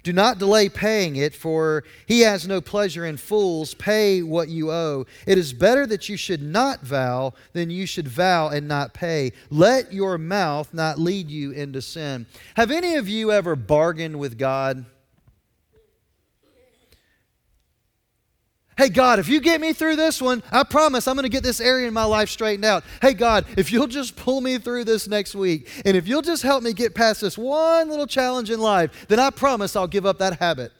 do 0.03 0.13
not 0.13 0.39
delay 0.39 0.69
paying 0.69 1.15
it, 1.15 1.33
for 1.33 1.85
he 2.07 2.21
has 2.23 2.47
no 2.47 2.61
pleasure 2.61 3.05
in 3.05 3.19
fools. 3.19 3.75
Pay 3.75 4.23
what 4.23 4.49
you 4.49 4.73
owe. 4.73 5.07
It 5.27 5.39
is 5.39 5.53
better 5.53 5.87
that 5.87 6.09
you 6.09 6.17
should 6.17 6.43
not 6.43 6.83
vow 6.83 7.35
than 7.53 7.71
you 7.71 7.87
should 7.87 8.09
vow 8.09 8.49
and 8.49 8.67
not 8.67 8.95
pay. 8.95 9.33
Let 9.49 9.93
your 9.93 10.19
mouth 10.19 10.75
not 10.75 10.99
lead 10.99 11.31
you 11.31 11.53
into 11.53 11.81
sin. 11.81 12.27
Have 12.55 12.73
any 12.73 12.97
of 12.97 13.09
you 13.09 13.31
ever 13.31 13.55
bargained 13.55 14.19
with 14.19 14.39
God? 14.39 14.87
Hey, 18.77 18.91
God, 18.91 19.19
if 19.19 19.27
you 19.27 19.41
get 19.41 19.59
me 19.59 19.73
through 19.73 19.97
this 19.97 20.21
one, 20.21 20.43
I 20.53 20.63
promise 20.63 21.09
I'm 21.09 21.15
going 21.17 21.23
to 21.23 21.31
get 21.31 21.43
this 21.43 21.63
area 21.63 21.89
in 21.89 21.95
my 21.95 22.05
life 22.05 22.29
straightened 22.29 22.67
out. 22.67 22.85
Hey, 23.01 23.15
God, 23.15 23.47
if 23.57 23.73
you'll 23.73 23.87
just 23.87 24.17
pull 24.17 24.43
me 24.43 24.59
through 24.59 24.85
this 24.85 25.09
next 25.09 25.35
week, 25.35 25.71
and 25.87 25.97
if 25.97 26.07
you'll 26.07 26.21
just 26.21 26.43
help 26.43 26.63
me 26.63 26.75
get 26.75 26.95
past 26.95 27.23
this 27.23 27.39
one 27.39 27.89
little 27.89 28.07
challenge 28.07 28.51
in 28.51 28.61
life, 28.61 29.07
then 29.09 29.19
I 29.19 29.31
promise 29.31 29.77
I'll 29.77 29.87
give 29.87 30.05
up 30.05 30.19
that 30.19 30.41
habit. 30.41 30.73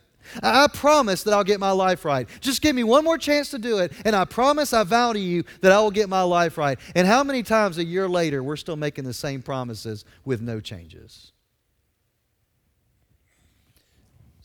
I 0.43 0.67
promise 0.67 1.23
that 1.23 1.33
I'll 1.33 1.45
get 1.45 1.59
my 1.59 1.71
life 1.71 2.05
right. 2.05 2.29
Just 2.41 2.61
give 2.61 2.77
me 2.77 2.85
one 2.85 3.03
more 3.03 3.17
chance 3.17 3.51
to 3.53 3.59
do 3.59 3.79
it, 3.79 3.93
and 4.05 4.15
I 4.15 4.27
promise, 4.27 4.75
I 4.75 4.83
vow 4.83 5.15
to 5.15 5.19
you 5.19 5.45
that 5.63 5.73
I 5.73 5.81
will 5.81 5.91
get 5.91 6.11
my 6.11 6.23
life 6.23 6.59
right. 6.59 6.79
And 6.95 7.07
how 7.07 7.25
many 7.25 7.43
times 7.43 7.79
a 7.79 7.85
year 7.85 8.09
later 8.09 8.43
we're 8.43 8.57
still 8.57 8.77
making 8.77 9.05
the 9.05 9.15
same 9.15 9.41
promises 9.41 10.05
with 10.25 10.43
no 10.43 10.61
changes? 10.61 11.33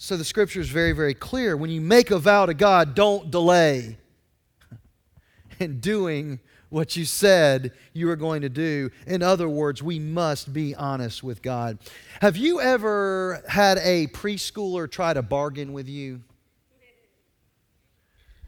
So 0.03 0.17
the 0.17 0.25
scripture 0.25 0.59
is 0.59 0.69
very, 0.69 0.93
very 0.93 1.13
clear. 1.13 1.55
When 1.55 1.69
you 1.69 1.79
make 1.79 2.09
a 2.09 2.17
vow 2.17 2.47
to 2.47 2.55
God, 2.55 2.95
don't 2.95 3.29
delay 3.29 3.99
in 5.59 5.79
doing 5.79 6.39
what 6.69 6.95
you 6.95 7.05
said 7.05 7.71
you 7.93 8.07
were 8.07 8.15
going 8.15 8.41
to 8.41 8.49
do. 8.49 8.89
In 9.05 9.21
other 9.21 9.47
words, 9.47 9.83
we 9.83 9.99
must 9.99 10.51
be 10.51 10.73
honest 10.73 11.21
with 11.21 11.43
God. 11.43 11.77
Have 12.19 12.35
you 12.35 12.59
ever 12.59 13.43
had 13.47 13.77
a 13.77 14.07
preschooler 14.07 14.89
try 14.89 15.13
to 15.13 15.21
bargain 15.21 15.71
with 15.71 15.87
you? 15.87 16.21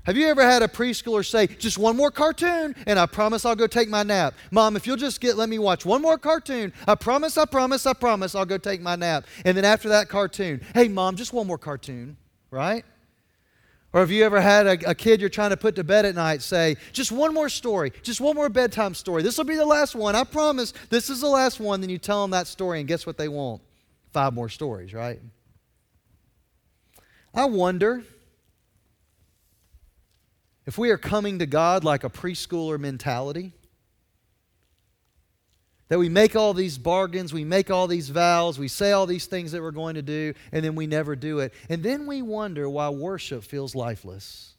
Have 0.05 0.17
you 0.17 0.27
ever 0.27 0.43
had 0.43 0.61
a 0.61 0.67
preschooler 0.67 1.25
say, 1.25 1.47
just 1.47 1.77
one 1.77 1.95
more 1.95 2.11
cartoon 2.11 2.75
and 2.87 2.99
I 2.99 3.05
promise 3.05 3.45
I'll 3.45 3.55
go 3.55 3.67
take 3.67 3.87
my 3.87 4.03
nap? 4.03 4.33
Mom, 4.51 4.75
if 4.75 4.85
you'll 4.85 4.97
just 4.97 5.21
get, 5.21 5.37
let 5.37 5.47
me 5.47 5.59
watch 5.59 5.85
one 5.85 6.01
more 6.01 6.17
cartoon, 6.17 6.73
I 6.85 6.95
promise, 6.95 7.37
I 7.37 7.45
promise, 7.45 7.85
I 7.85 7.93
promise 7.93 8.35
I'll 8.35 8.45
go 8.45 8.57
take 8.57 8.81
my 8.81 8.97
nap. 8.97 9.25
And 9.45 9.55
then 9.55 9.63
after 9.63 9.89
that 9.89 10.09
cartoon, 10.09 10.61
hey, 10.73 10.89
mom, 10.89 11.15
just 11.15 11.31
one 11.31 11.47
more 11.47 11.57
cartoon, 11.57 12.17
right? 12.51 12.83
Or 13.93 14.01
have 14.01 14.11
you 14.11 14.25
ever 14.25 14.41
had 14.41 14.67
a, 14.67 14.89
a 14.89 14.95
kid 14.95 15.21
you're 15.21 15.29
trying 15.29 15.51
to 15.51 15.57
put 15.57 15.75
to 15.75 15.85
bed 15.85 16.03
at 16.03 16.15
night 16.15 16.41
say, 16.41 16.75
just 16.91 17.13
one 17.13 17.33
more 17.33 17.47
story, 17.47 17.93
just 18.01 18.19
one 18.19 18.35
more 18.35 18.49
bedtime 18.49 18.95
story. 18.95 19.23
This 19.23 19.37
will 19.37 19.45
be 19.45 19.55
the 19.55 19.65
last 19.65 19.95
one. 19.95 20.15
I 20.15 20.25
promise 20.25 20.73
this 20.89 21.09
is 21.09 21.21
the 21.21 21.29
last 21.29 21.61
one. 21.61 21.79
Then 21.79 21.89
you 21.89 21.97
tell 21.97 22.23
them 22.23 22.31
that 22.31 22.47
story, 22.47 22.79
and 22.79 22.87
guess 22.87 23.05
what 23.05 23.17
they 23.17 23.29
want? 23.29 23.61
Five 24.11 24.33
more 24.33 24.49
stories, 24.49 24.93
right? 24.93 25.21
I 27.33 27.45
wonder 27.45 28.03
if 30.65 30.77
we 30.77 30.89
are 30.91 30.97
coming 30.97 31.39
to 31.39 31.45
God 31.45 31.83
like 31.83 32.03
a 32.03 32.09
preschooler 32.09 32.79
mentality, 32.79 33.53
that 35.89 35.99
we 35.99 36.09
make 36.09 36.35
all 36.35 36.53
these 36.53 36.77
bargains, 36.77 37.33
we 37.33 37.43
make 37.43 37.69
all 37.69 37.87
these 37.87 38.09
vows, 38.09 38.57
we 38.57 38.67
say 38.67 38.91
all 38.91 39.05
these 39.05 39.25
things 39.25 39.51
that 39.51 39.61
we're 39.61 39.71
going 39.71 39.95
to 39.95 40.01
do, 40.01 40.33
and 40.51 40.63
then 40.63 40.75
we 40.75 40.87
never 40.87 41.15
do 41.15 41.39
it. 41.39 41.53
And 41.69 41.83
then 41.83 42.07
we 42.07 42.21
wonder 42.21 42.69
why 42.69 42.89
worship 42.89 43.43
feels 43.43 43.75
lifeless. 43.75 44.53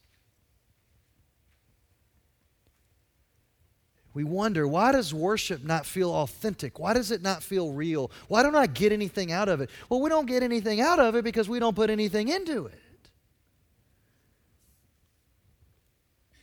we 4.15 4.23
wonder 4.23 4.65
why 4.65 4.93
does 4.93 5.13
worship 5.13 5.63
not 5.63 5.85
feel 5.85 6.09
authentic? 6.09 6.79
Why 6.79 6.93
does 6.93 7.11
it 7.11 7.21
not 7.21 7.43
feel 7.43 7.73
real? 7.73 8.09
Why 8.29 8.43
don't 8.43 8.55
I 8.55 8.65
get 8.65 8.93
anything 8.93 9.33
out 9.33 9.49
of 9.49 9.59
it? 9.59 9.69
Well, 9.89 9.99
we 9.99 10.09
don't 10.09 10.25
get 10.25 10.41
anything 10.41 10.79
out 10.79 10.99
of 10.99 11.15
it 11.15 11.23
because 11.25 11.49
we 11.49 11.59
don't 11.59 11.75
put 11.75 11.89
anything 11.89 12.29
into 12.29 12.65
it. 12.65 12.79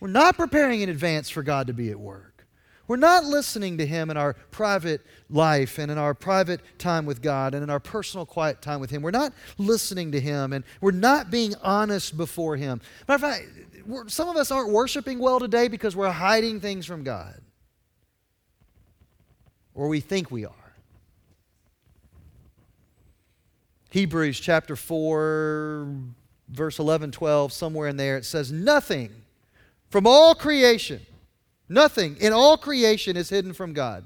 We're 0.03 0.09
not 0.09 0.35
preparing 0.35 0.81
in 0.81 0.89
advance 0.89 1.29
for 1.29 1.43
God 1.43 1.67
to 1.67 1.73
be 1.73 1.89
at 1.89 1.97
work. 1.97 2.45
We're 2.89 2.97
not 2.97 3.23
listening 3.23 3.77
to 3.77 3.85
Him 3.85 4.09
in 4.09 4.17
our 4.17 4.33
private 4.51 4.99
life 5.29 5.79
and 5.79 5.89
in 5.89 5.97
our 5.97 6.13
private 6.13 6.59
time 6.77 7.05
with 7.05 7.21
God 7.21 7.53
and 7.53 7.63
in 7.63 7.69
our 7.69 7.79
personal 7.79 8.25
quiet 8.25 8.61
time 8.61 8.81
with 8.81 8.89
Him. 8.89 9.01
We're 9.01 9.11
not 9.11 9.31
listening 9.57 10.11
to 10.11 10.19
Him 10.19 10.51
and 10.51 10.65
we're 10.81 10.91
not 10.91 11.31
being 11.31 11.55
honest 11.63 12.17
before 12.17 12.57
Him. 12.57 12.81
Matter 13.07 13.25
of 13.25 13.31
fact, 13.31 14.11
some 14.11 14.27
of 14.27 14.35
us 14.35 14.51
aren't 14.51 14.73
worshiping 14.73 15.19
well 15.19 15.39
today 15.39 15.69
because 15.69 15.95
we're 15.95 16.11
hiding 16.11 16.59
things 16.59 16.85
from 16.85 17.05
God. 17.05 17.39
Or 19.73 19.87
we 19.87 20.01
think 20.01 20.29
we 20.29 20.43
are. 20.43 20.75
Hebrews 23.91 24.37
chapter 24.37 24.75
4, 24.75 25.87
verse 26.49 26.77
11, 26.77 27.11
12, 27.11 27.53
somewhere 27.53 27.87
in 27.87 27.95
there, 27.95 28.17
it 28.17 28.25
says, 28.25 28.51
Nothing 28.51 29.22
from 29.93 30.07
all 30.07 30.33
creation, 30.33 30.99
nothing 31.69 32.17
in 32.19 32.33
all 32.33 32.57
creation 32.57 33.15
is 33.15 33.29
hidden 33.29 33.53
from 33.53 33.73
God, 33.73 34.03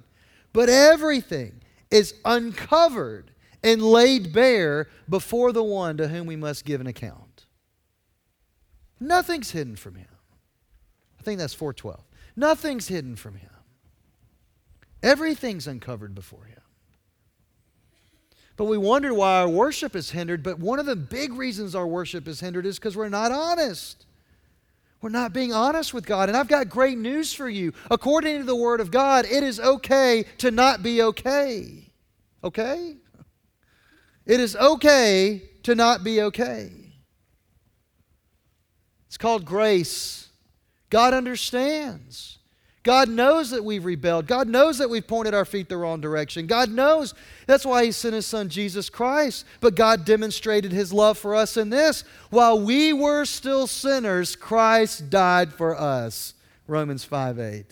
but 0.51 0.67
everything 0.67 1.61
is 1.89 2.13
uncovered 2.25 3.31
and 3.63 3.81
laid 3.81 4.33
bare 4.33 4.89
before 5.07 5.53
the 5.53 5.63
one 5.63 5.95
to 5.95 6.09
whom 6.09 6.27
we 6.27 6.35
must 6.35 6.65
give 6.65 6.81
an 6.81 6.87
account. 6.87 7.45
Nothing's 8.99 9.51
hidden 9.51 9.77
from 9.77 9.95
him. 9.95 10.09
I 11.21 11.23
think 11.23 11.39
that's 11.39 11.53
412. 11.53 12.03
Nothing's 12.35 12.89
hidden 12.89 13.15
from 13.15 13.35
him. 13.35 13.49
Everything's 15.01 15.67
uncovered 15.67 16.13
before 16.13 16.43
him. 16.43 16.59
But 18.57 18.65
we 18.65 18.77
wonder 18.77 19.13
why 19.13 19.39
our 19.39 19.47
worship 19.47 19.95
is 19.95 20.09
hindered. 20.09 20.43
But 20.43 20.59
one 20.59 20.79
of 20.79 20.85
the 20.85 20.97
big 20.97 21.31
reasons 21.31 21.75
our 21.75 21.87
worship 21.87 22.27
is 22.27 22.41
hindered 22.41 22.65
is 22.65 22.77
because 22.77 22.97
we're 22.97 23.07
not 23.07 23.31
honest. 23.31 24.03
We're 25.01 25.09
not 25.09 25.33
being 25.33 25.53
honest 25.53 25.93
with 25.93 26.05
God. 26.05 26.29
And 26.29 26.37
I've 26.37 26.47
got 26.47 26.69
great 26.69 26.97
news 26.97 27.33
for 27.33 27.47
you. 27.47 27.73
According 27.91 28.39
to 28.39 28.43
the 28.43 28.55
Word 28.55 28.81
of 28.81 28.89
God, 28.89 29.25
it 29.25 29.43
is 29.43 29.59
okay 29.59 30.25
to 30.39 30.49
not 30.49 30.81
be 30.81 31.01
okay. 31.01 31.91
Okay? 32.43 32.97
It 34.25 34.39
is 34.39 34.55
okay 34.55 35.43
to 35.63 35.75
not 35.75 36.03
be 36.03 36.21
okay. 36.23 36.71
It's 39.05 39.17
called 39.17 39.45
grace. 39.45 40.29
God 40.89 41.13
understands. 41.13 42.36
God 42.87 43.09
knows 43.09 43.49
that 43.49 43.65
we've 43.65 43.83
rebelled. 43.83 44.27
God 44.27 44.47
knows 44.47 44.77
that 44.77 44.89
we've 44.89 45.05
pointed 45.05 45.33
our 45.33 45.43
feet 45.43 45.67
the 45.67 45.75
wrong 45.75 45.99
direction. 45.99 46.47
God 46.47 46.71
knows 46.71 47.13
that's 47.45 47.65
why 47.65 47.83
He 47.83 47.91
sent 47.91 48.15
His 48.15 48.25
Son 48.25 48.47
Jesus 48.47 48.89
Christ. 48.89 49.43
But 49.59 49.75
God 49.75 50.05
demonstrated 50.05 50.71
His 50.71 50.93
love 50.93 51.17
for 51.17 51.35
us 51.35 51.57
in 51.57 51.69
this 51.69 52.05
while 52.29 52.57
we 52.61 52.93
were 52.93 53.25
still 53.25 53.67
sinners, 53.67 54.37
Christ 54.37 55.09
died 55.09 55.51
for 55.51 55.77
us. 55.77 56.33
Romans 56.65 57.03
5 57.03 57.39
8. 57.39 57.65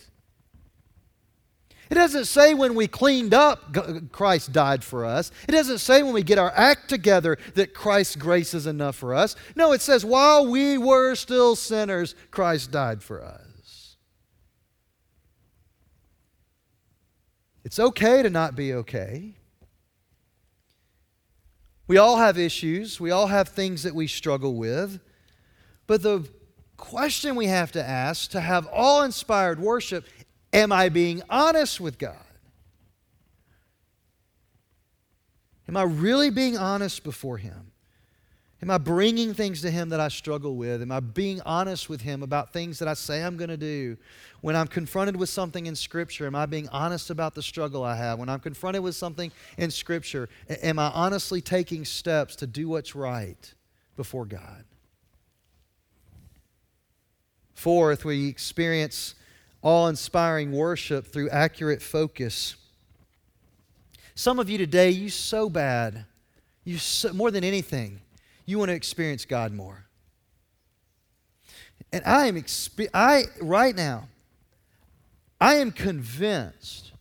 It 1.90 1.96
doesn't 1.96 2.26
say 2.26 2.54
when 2.54 2.76
we 2.76 2.86
cleaned 2.86 3.34
up, 3.34 4.12
Christ 4.12 4.52
died 4.52 4.84
for 4.84 5.06
us. 5.06 5.32
It 5.48 5.54
doesn't 5.54 5.78
say 5.78 6.04
when 6.04 6.14
we 6.14 6.24
get 6.24 6.40
our 6.40 6.52
act 6.54 6.90
together 6.90 7.38
that 7.54 7.74
Christ's 7.74 8.18
grace 8.18 8.54
is 8.54 8.68
enough 8.68 8.98
for 8.98 9.16
us. 9.16 9.38
No, 9.56 9.72
it 9.72 9.82
says 9.82 10.04
while 10.04 10.46
we 10.46 10.78
were 10.78 11.16
still 11.16 11.56
sinners, 11.56 12.16
Christ 12.32 12.70
died 12.70 13.02
for 13.02 13.24
us. 13.24 13.45
It's 17.66 17.80
okay 17.80 18.22
to 18.22 18.30
not 18.30 18.56
be 18.56 18.74
okay. 18.76 19.34
We 21.88 21.98
all 21.98 22.18
have 22.18 22.38
issues, 22.38 23.00
we 23.00 23.10
all 23.10 23.28
have 23.28 23.50
things 23.50 23.84
that 23.84 23.96
we 23.96 24.08
struggle 24.08 24.56
with. 24.56 25.00
But 25.88 26.04
the 26.04 26.30
question 26.78 27.36
we 27.36 27.48
have 27.48 27.72
to 27.72 27.84
ask 27.84 28.30
to 28.32 28.40
have 28.40 28.68
all 28.68 29.02
inspired 29.02 29.60
worship 29.60 30.06
am 30.54 30.72
I 30.72 30.90
being 30.90 31.22
honest 31.30 31.82
with 31.82 31.98
God? 31.98 32.16
Am 35.68 35.76
I 35.76 35.84
really 35.84 36.30
being 36.30 36.58
honest 36.58 37.04
before 37.04 37.38
Him? 37.38 37.65
Am 38.62 38.72
I 38.72 38.78
bringing 38.78 39.34
things 39.34 39.62
to 39.62 39.70
Him 39.70 39.90
that 39.90 40.00
I 40.00 40.08
struggle 40.08 40.56
with? 40.56 40.82
Am 40.82 40.92
I 40.92 41.00
being 41.00 41.42
honest 41.42 41.90
with 41.90 42.02
Him 42.02 42.24
about 42.24 42.54
things 42.54 42.80
that 42.80 42.88
I 42.88 42.94
say 42.94 43.24
I'm 43.24 43.38
going 43.38 43.50
to 43.50 43.58
do? 43.58 43.98
When 44.42 44.56
I'm 44.56 44.68
confronted 44.68 45.18
with 45.18 45.30
something 45.30 45.66
in 45.66 45.76
Scripture, 45.76 46.26
am 46.26 46.36
I 46.36 46.46
being 46.46 46.70
honest 46.70 47.10
about 47.10 47.36
the 47.36 47.44
struggle 47.44 47.84
I 47.84 47.96
have? 47.96 48.18
When 48.18 48.30
I'm 48.30 48.40
confronted 48.40 48.82
with 48.82 48.96
something 48.96 49.32
in 49.58 49.72
Scripture, 49.72 50.30
am 50.50 50.80
I 50.80 50.90
honestly 50.92 51.42
taking 51.42 51.84
steps 51.84 52.36
to 52.38 52.48
do 52.48 52.70
what's 52.70 52.96
right 52.96 53.54
before 53.98 54.26
God? 54.26 54.64
Fourth, 57.54 58.06
we 58.06 58.28
experience 58.28 59.16
awe 59.62 59.88
inspiring 59.88 60.52
worship 60.52 61.08
through 61.08 61.30
accurate 61.30 61.82
focus. 61.82 62.56
Some 64.14 64.40
of 64.40 64.50
you 64.50 64.58
today, 64.58 64.92
you 64.92 65.10
so 65.10 65.50
bad, 65.50 66.06
you 66.64 66.78
so, 66.78 67.12
more 67.14 67.32
than 67.32 67.44
anything, 67.44 68.00
you 68.46 68.60
want 68.60 68.70
to 68.70 68.76
experience 68.76 69.26
God 69.26 69.52
more. 69.52 69.86
And 71.92 72.04
I 72.06 72.28
am, 72.28 72.36
expe- 72.36 72.90
I, 72.94 73.26
right 73.42 73.76
now, 73.76 74.08
I 75.40 75.56
am 75.56 75.72
convinced 75.72 76.92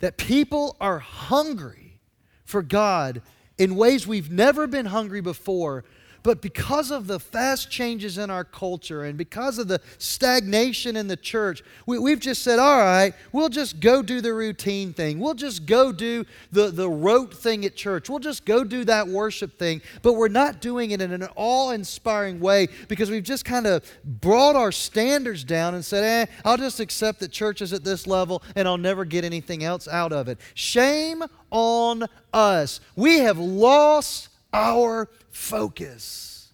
that 0.00 0.16
people 0.16 0.76
are 0.80 0.98
hungry 0.98 2.00
for 2.44 2.62
God 2.62 3.22
in 3.56 3.76
ways 3.76 4.06
we've 4.06 4.30
never 4.30 4.66
been 4.66 4.86
hungry 4.86 5.20
before 5.20 5.84
but 6.24 6.40
because 6.40 6.90
of 6.90 7.06
the 7.06 7.20
fast 7.20 7.70
changes 7.70 8.16
in 8.16 8.30
our 8.30 8.44
culture 8.44 9.04
and 9.04 9.18
because 9.18 9.58
of 9.58 9.68
the 9.68 9.78
stagnation 9.98 10.96
in 10.96 11.06
the 11.06 11.18
church, 11.18 11.62
we, 11.86 12.10
have 12.10 12.18
just 12.18 12.42
said, 12.42 12.58
all 12.58 12.78
right, 12.78 13.12
we'll 13.30 13.50
just 13.50 13.78
go 13.78 14.02
do 14.02 14.22
the 14.22 14.32
routine 14.32 14.94
thing. 14.94 15.20
We'll 15.20 15.34
just 15.34 15.66
go 15.66 15.92
do 15.92 16.24
the, 16.50 16.70
the 16.70 16.88
rote 16.88 17.34
thing 17.34 17.66
at 17.66 17.76
church. 17.76 18.08
We'll 18.08 18.20
just 18.20 18.46
go 18.46 18.64
do 18.64 18.86
that 18.86 19.06
worship 19.06 19.58
thing. 19.58 19.82
But 20.00 20.14
we're 20.14 20.28
not 20.28 20.62
doing 20.62 20.92
it 20.92 21.02
in 21.02 21.12
an 21.12 21.28
awe 21.36 21.72
inspiring 21.72 22.40
way 22.40 22.68
because 22.88 23.10
we've 23.10 23.22
just 23.22 23.44
kind 23.44 23.66
of 23.66 23.84
brought 24.02 24.56
our 24.56 24.72
standards 24.72 25.44
down 25.44 25.74
and 25.74 25.84
said, 25.84 26.04
eh, 26.04 26.32
I'll 26.42 26.56
just 26.56 26.80
accept 26.80 27.20
that 27.20 27.32
church 27.32 27.60
is 27.60 27.74
at 27.74 27.84
this 27.84 28.06
level 28.06 28.42
and 28.56 28.66
I'll 28.66 28.78
never 28.78 29.04
get 29.04 29.26
anything 29.26 29.62
else 29.62 29.86
out 29.86 30.12
of 30.12 30.28
it. 30.28 30.40
Shame 30.54 31.22
on 31.50 32.06
us. 32.32 32.80
We 32.96 33.18
have 33.18 33.36
lost 33.36 34.30
our 34.54 35.10
focus. 35.30 36.52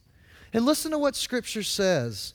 And 0.53 0.67
listen 0.67 0.91
to 0.91 0.99
what 0.99 1.15
Scripture 1.15 1.63
says. 1.63 2.35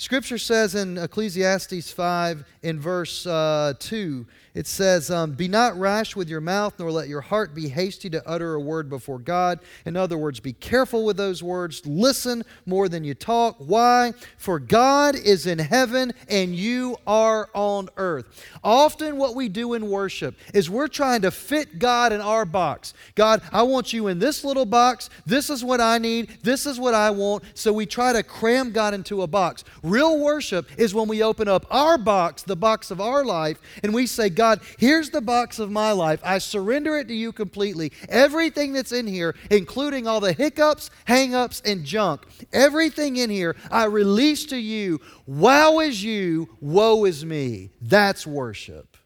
Scripture 0.00 0.38
says 0.38 0.76
in 0.76 0.96
Ecclesiastes 0.96 1.90
5 1.90 2.44
in 2.62 2.78
verse 2.78 3.26
uh, 3.26 3.74
2 3.80 4.26
it 4.58 4.66
says, 4.66 5.08
um, 5.08 5.34
Be 5.34 5.46
not 5.46 5.78
rash 5.78 6.16
with 6.16 6.28
your 6.28 6.40
mouth, 6.40 6.74
nor 6.80 6.90
let 6.90 7.06
your 7.06 7.20
heart 7.20 7.54
be 7.54 7.68
hasty 7.68 8.10
to 8.10 8.28
utter 8.28 8.54
a 8.54 8.60
word 8.60 8.90
before 8.90 9.20
God. 9.20 9.60
In 9.84 9.96
other 9.96 10.18
words, 10.18 10.40
be 10.40 10.52
careful 10.52 11.04
with 11.04 11.16
those 11.16 11.44
words. 11.44 11.86
Listen 11.86 12.42
more 12.66 12.88
than 12.88 13.04
you 13.04 13.14
talk. 13.14 13.54
Why? 13.58 14.14
For 14.36 14.58
God 14.58 15.14
is 15.14 15.46
in 15.46 15.60
heaven 15.60 16.12
and 16.28 16.56
you 16.56 16.96
are 17.06 17.50
on 17.54 17.88
earth. 17.96 18.26
Often, 18.64 19.16
what 19.16 19.36
we 19.36 19.48
do 19.48 19.74
in 19.74 19.90
worship 19.90 20.34
is 20.52 20.68
we're 20.68 20.88
trying 20.88 21.22
to 21.22 21.30
fit 21.30 21.78
God 21.78 22.12
in 22.12 22.20
our 22.20 22.44
box. 22.44 22.94
God, 23.14 23.42
I 23.52 23.62
want 23.62 23.92
you 23.92 24.08
in 24.08 24.18
this 24.18 24.42
little 24.42 24.66
box. 24.66 25.08
This 25.24 25.50
is 25.50 25.62
what 25.62 25.80
I 25.80 25.98
need. 25.98 26.38
This 26.42 26.66
is 26.66 26.80
what 26.80 26.94
I 26.94 27.10
want. 27.10 27.44
So 27.54 27.72
we 27.72 27.86
try 27.86 28.12
to 28.12 28.24
cram 28.24 28.72
God 28.72 28.92
into 28.92 29.22
a 29.22 29.28
box. 29.28 29.62
Real 29.88 30.18
worship 30.18 30.68
is 30.78 30.94
when 30.94 31.08
we 31.08 31.22
open 31.22 31.48
up 31.48 31.66
our 31.70 31.98
box, 31.98 32.42
the 32.42 32.56
box 32.56 32.90
of 32.90 33.00
our 33.00 33.24
life, 33.24 33.60
and 33.82 33.94
we 33.94 34.06
say, 34.06 34.28
God, 34.28 34.60
here's 34.78 35.10
the 35.10 35.20
box 35.20 35.58
of 35.58 35.70
my 35.70 35.92
life. 35.92 36.20
I 36.22 36.38
surrender 36.38 36.98
it 36.98 37.08
to 37.08 37.14
you 37.14 37.32
completely. 37.32 37.92
Everything 38.08 38.72
that's 38.72 38.92
in 38.92 39.06
here, 39.06 39.34
including 39.50 40.06
all 40.06 40.20
the 40.20 40.32
hiccups, 40.32 40.90
hangups, 41.06 41.62
and 41.64 41.84
junk, 41.84 42.26
everything 42.52 43.16
in 43.16 43.30
here, 43.30 43.56
I 43.70 43.84
release 43.84 44.44
to 44.46 44.56
you. 44.56 45.00
Wow 45.26 45.80
is 45.80 46.02
you, 46.02 46.48
woe 46.60 47.04
is 47.04 47.24
me. 47.24 47.70
That's 47.80 48.26
worship. 48.26 48.96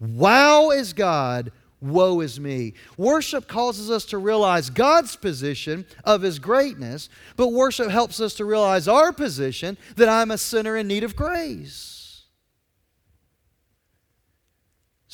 Wow 0.00 0.70
is 0.70 0.92
God, 0.92 1.52
woe 1.84 2.20
is 2.20 2.40
me. 2.40 2.74
Worship 2.96 3.46
causes 3.46 3.90
us 3.90 4.04
to 4.06 4.18
realize 4.18 4.70
God's 4.70 5.16
position 5.16 5.86
of 6.04 6.22
His 6.22 6.38
greatness, 6.38 7.08
but 7.36 7.52
worship 7.52 7.90
helps 7.90 8.20
us 8.20 8.34
to 8.34 8.44
realize 8.44 8.88
our 8.88 9.12
position 9.12 9.76
that 9.96 10.08
I'm 10.08 10.30
a 10.30 10.38
sinner 10.38 10.76
in 10.76 10.88
need 10.88 11.04
of 11.04 11.14
grace. 11.14 11.94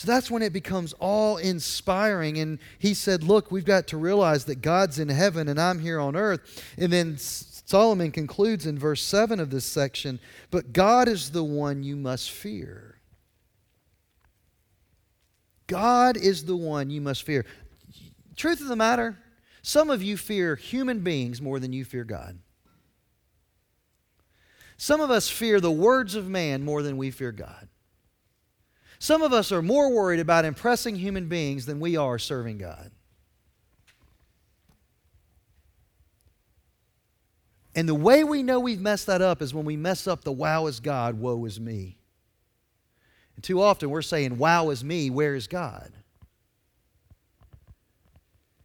So 0.00 0.06
that's 0.06 0.30
when 0.30 0.40
it 0.40 0.54
becomes 0.54 0.94
all 0.94 1.36
inspiring. 1.36 2.38
And 2.38 2.58
he 2.78 2.94
said, 2.94 3.22
Look, 3.22 3.52
we've 3.52 3.66
got 3.66 3.86
to 3.88 3.98
realize 3.98 4.46
that 4.46 4.62
God's 4.62 4.98
in 4.98 5.10
heaven 5.10 5.46
and 5.46 5.60
I'm 5.60 5.78
here 5.78 6.00
on 6.00 6.16
earth. 6.16 6.64
And 6.78 6.90
then 6.90 7.18
Solomon 7.18 8.10
concludes 8.10 8.64
in 8.64 8.78
verse 8.78 9.02
7 9.02 9.38
of 9.38 9.50
this 9.50 9.66
section 9.66 10.18
But 10.50 10.72
God 10.72 11.06
is 11.06 11.32
the 11.32 11.44
one 11.44 11.82
you 11.82 11.96
must 11.96 12.30
fear. 12.30 12.89
God 15.70 16.16
is 16.16 16.46
the 16.46 16.56
one 16.56 16.90
you 16.90 17.00
must 17.00 17.22
fear. 17.22 17.46
Truth 18.34 18.60
of 18.60 18.66
the 18.66 18.74
matter, 18.74 19.16
some 19.62 19.88
of 19.88 20.02
you 20.02 20.16
fear 20.16 20.56
human 20.56 20.98
beings 20.98 21.40
more 21.40 21.60
than 21.60 21.72
you 21.72 21.84
fear 21.84 22.02
God. 22.02 22.40
Some 24.76 25.00
of 25.00 25.12
us 25.12 25.28
fear 25.28 25.60
the 25.60 25.70
words 25.70 26.16
of 26.16 26.28
man 26.28 26.64
more 26.64 26.82
than 26.82 26.96
we 26.96 27.12
fear 27.12 27.30
God. 27.30 27.68
Some 28.98 29.22
of 29.22 29.32
us 29.32 29.52
are 29.52 29.62
more 29.62 29.92
worried 29.92 30.18
about 30.18 30.44
impressing 30.44 30.96
human 30.96 31.28
beings 31.28 31.66
than 31.66 31.78
we 31.78 31.96
are 31.96 32.18
serving 32.18 32.58
God. 32.58 32.90
And 37.76 37.88
the 37.88 37.94
way 37.94 38.24
we 38.24 38.42
know 38.42 38.58
we've 38.58 38.80
messed 38.80 39.06
that 39.06 39.22
up 39.22 39.40
is 39.40 39.54
when 39.54 39.64
we 39.64 39.76
mess 39.76 40.08
up 40.08 40.24
the 40.24 40.32
wow 40.32 40.66
is 40.66 40.80
God, 40.80 41.20
woe 41.20 41.44
is 41.44 41.60
me. 41.60 41.99
And 43.40 43.44
too 43.44 43.62
often 43.62 43.88
we're 43.88 44.02
saying, 44.02 44.36
wow 44.36 44.68
is 44.68 44.84
me, 44.84 45.08
where 45.08 45.34
is 45.34 45.46
God? 45.46 45.90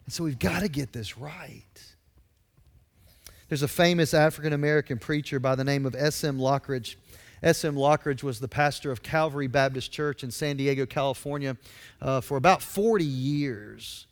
And 0.04 0.14
so 0.14 0.26
we've 0.26 0.38
got 0.38 0.64
to 0.64 0.68
get 0.68 0.92
this 0.92 1.18
right. 1.18 1.64
There's 3.48 3.62
a 3.62 3.70
famous 3.70 4.14
African 4.14 4.52
American 4.52 5.00
preacher 5.00 5.40
by 5.40 5.56
the 5.56 5.64
name 5.64 5.86
of 5.86 5.96
S.M. 5.96 6.40
Lockridge. 6.40 6.98
S.M. 7.42 7.76
Lockridge 7.76 8.22
was 8.22 8.42
the 8.42 8.50
pastor 8.50 8.92
of 8.92 9.02
Calvary 9.02 9.48
Baptist 9.48 9.94
Church 9.94 10.26
in 10.26 10.30
San 10.30 10.58
Diego, 10.58 10.86
California, 10.86 11.56
uh, 12.02 12.20
for 12.20 12.36
about 12.36 12.62
40 12.62 13.06
years. 13.06 14.08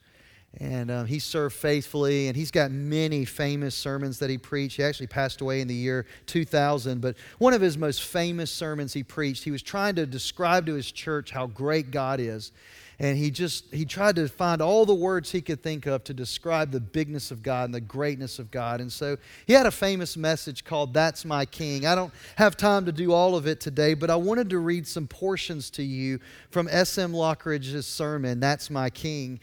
And 0.59 0.91
um, 0.91 1.05
he 1.07 1.17
served 1.17 1.55
faithfully, 1.55 2.27
and 2.27 2.37
he's 2.37 2.51
got 2.51 2.69
many 2.69 3.25
famous 3.25 3.73
sermons 3.73 4.19
that 4.19 4.29
he 4.29 4.37
preached. 4.37 4.77
He 4.77 4.83
actually 4.83 5.07
passed 5.07 5.41
away 5.41 5.61
in 5.61 5.67
the 5.67 5.73
year 5.73 6.05
2000, 6.27 7.01
but 7.01 7.15
one 7.39 7.53
of 7.53 7.61
his 7.61 7.75
most 7.75 8.03
famous 8.03 8.51
sermons 8.51 8.93
he 8.93 9.01
preached, 9.01 9.43
he 9.43 9.51
was 9.51 9.63
trying 9.63 9.95
to 9.95 10.05
describe 10.05 10.67
to 10.67 10.75
his 10.75 10.91
church 10.91 11.31
how 11.31 11.47
great 11.47 11.89
God 11.89 12.19
is. 12.19 12.51
And 12.99 13.17
he 13.17 13.31
just 13.31 13.65
he 13.73 13.85
tried 13.85 14.15
to 14.17 14.27
find 14.27 14.61
all 14.61 14.85
the 14.85 14.93
words 14.93 15.31
he 15.31 15.41
could 15.41 15.63
think 15.63 15.87
of 15.87 16.03
to 16.03 16.13
describe 16.13 16.71
the 16.71 16.79
bigness 16.79 17.31
of 17.31 17.41
God 17.41 17.65
and 17.65 17.73
the 17.73 17.81
greatness 17.81 18.37
of 18.37 18.51
God. 18.51 18.79
And 18.81 18.91
so 18.91 19.17
he 19.47 19.53
had 19.53 19.65
a 19.65 19.71
famous 19.71 20.15
message 20.15 20.63
called 20.63 20.93
That's 20.93 21.25
My 21.25 21.45
King. 21.45 21.87
I 21.87 21.95
don't 21.95 22.13
have 22.35 22.55
time 22.55 22.85
to 22.85 22.91
do 22.91 23.11
all 23.11 23.35
of 23.35 23.47
it 23.47 23.59
today, 23.59 23.95
but 23.95 24.11
I 24.11 24.15
wanted 24.15 24.51
to 24.51 24.59
read 24.59 24.87
some 24.87 25.07
portions 25.07 25.71
to 25.71 25.83
you 25.83 26.19
from 26.51 26.67
S.M. 26.69 27.13
Lockridge's 27.13 27.87
sermon, 27.87 28.39
That's 28.39 28.69
My 28.69 28.91
King. 28.91 29.39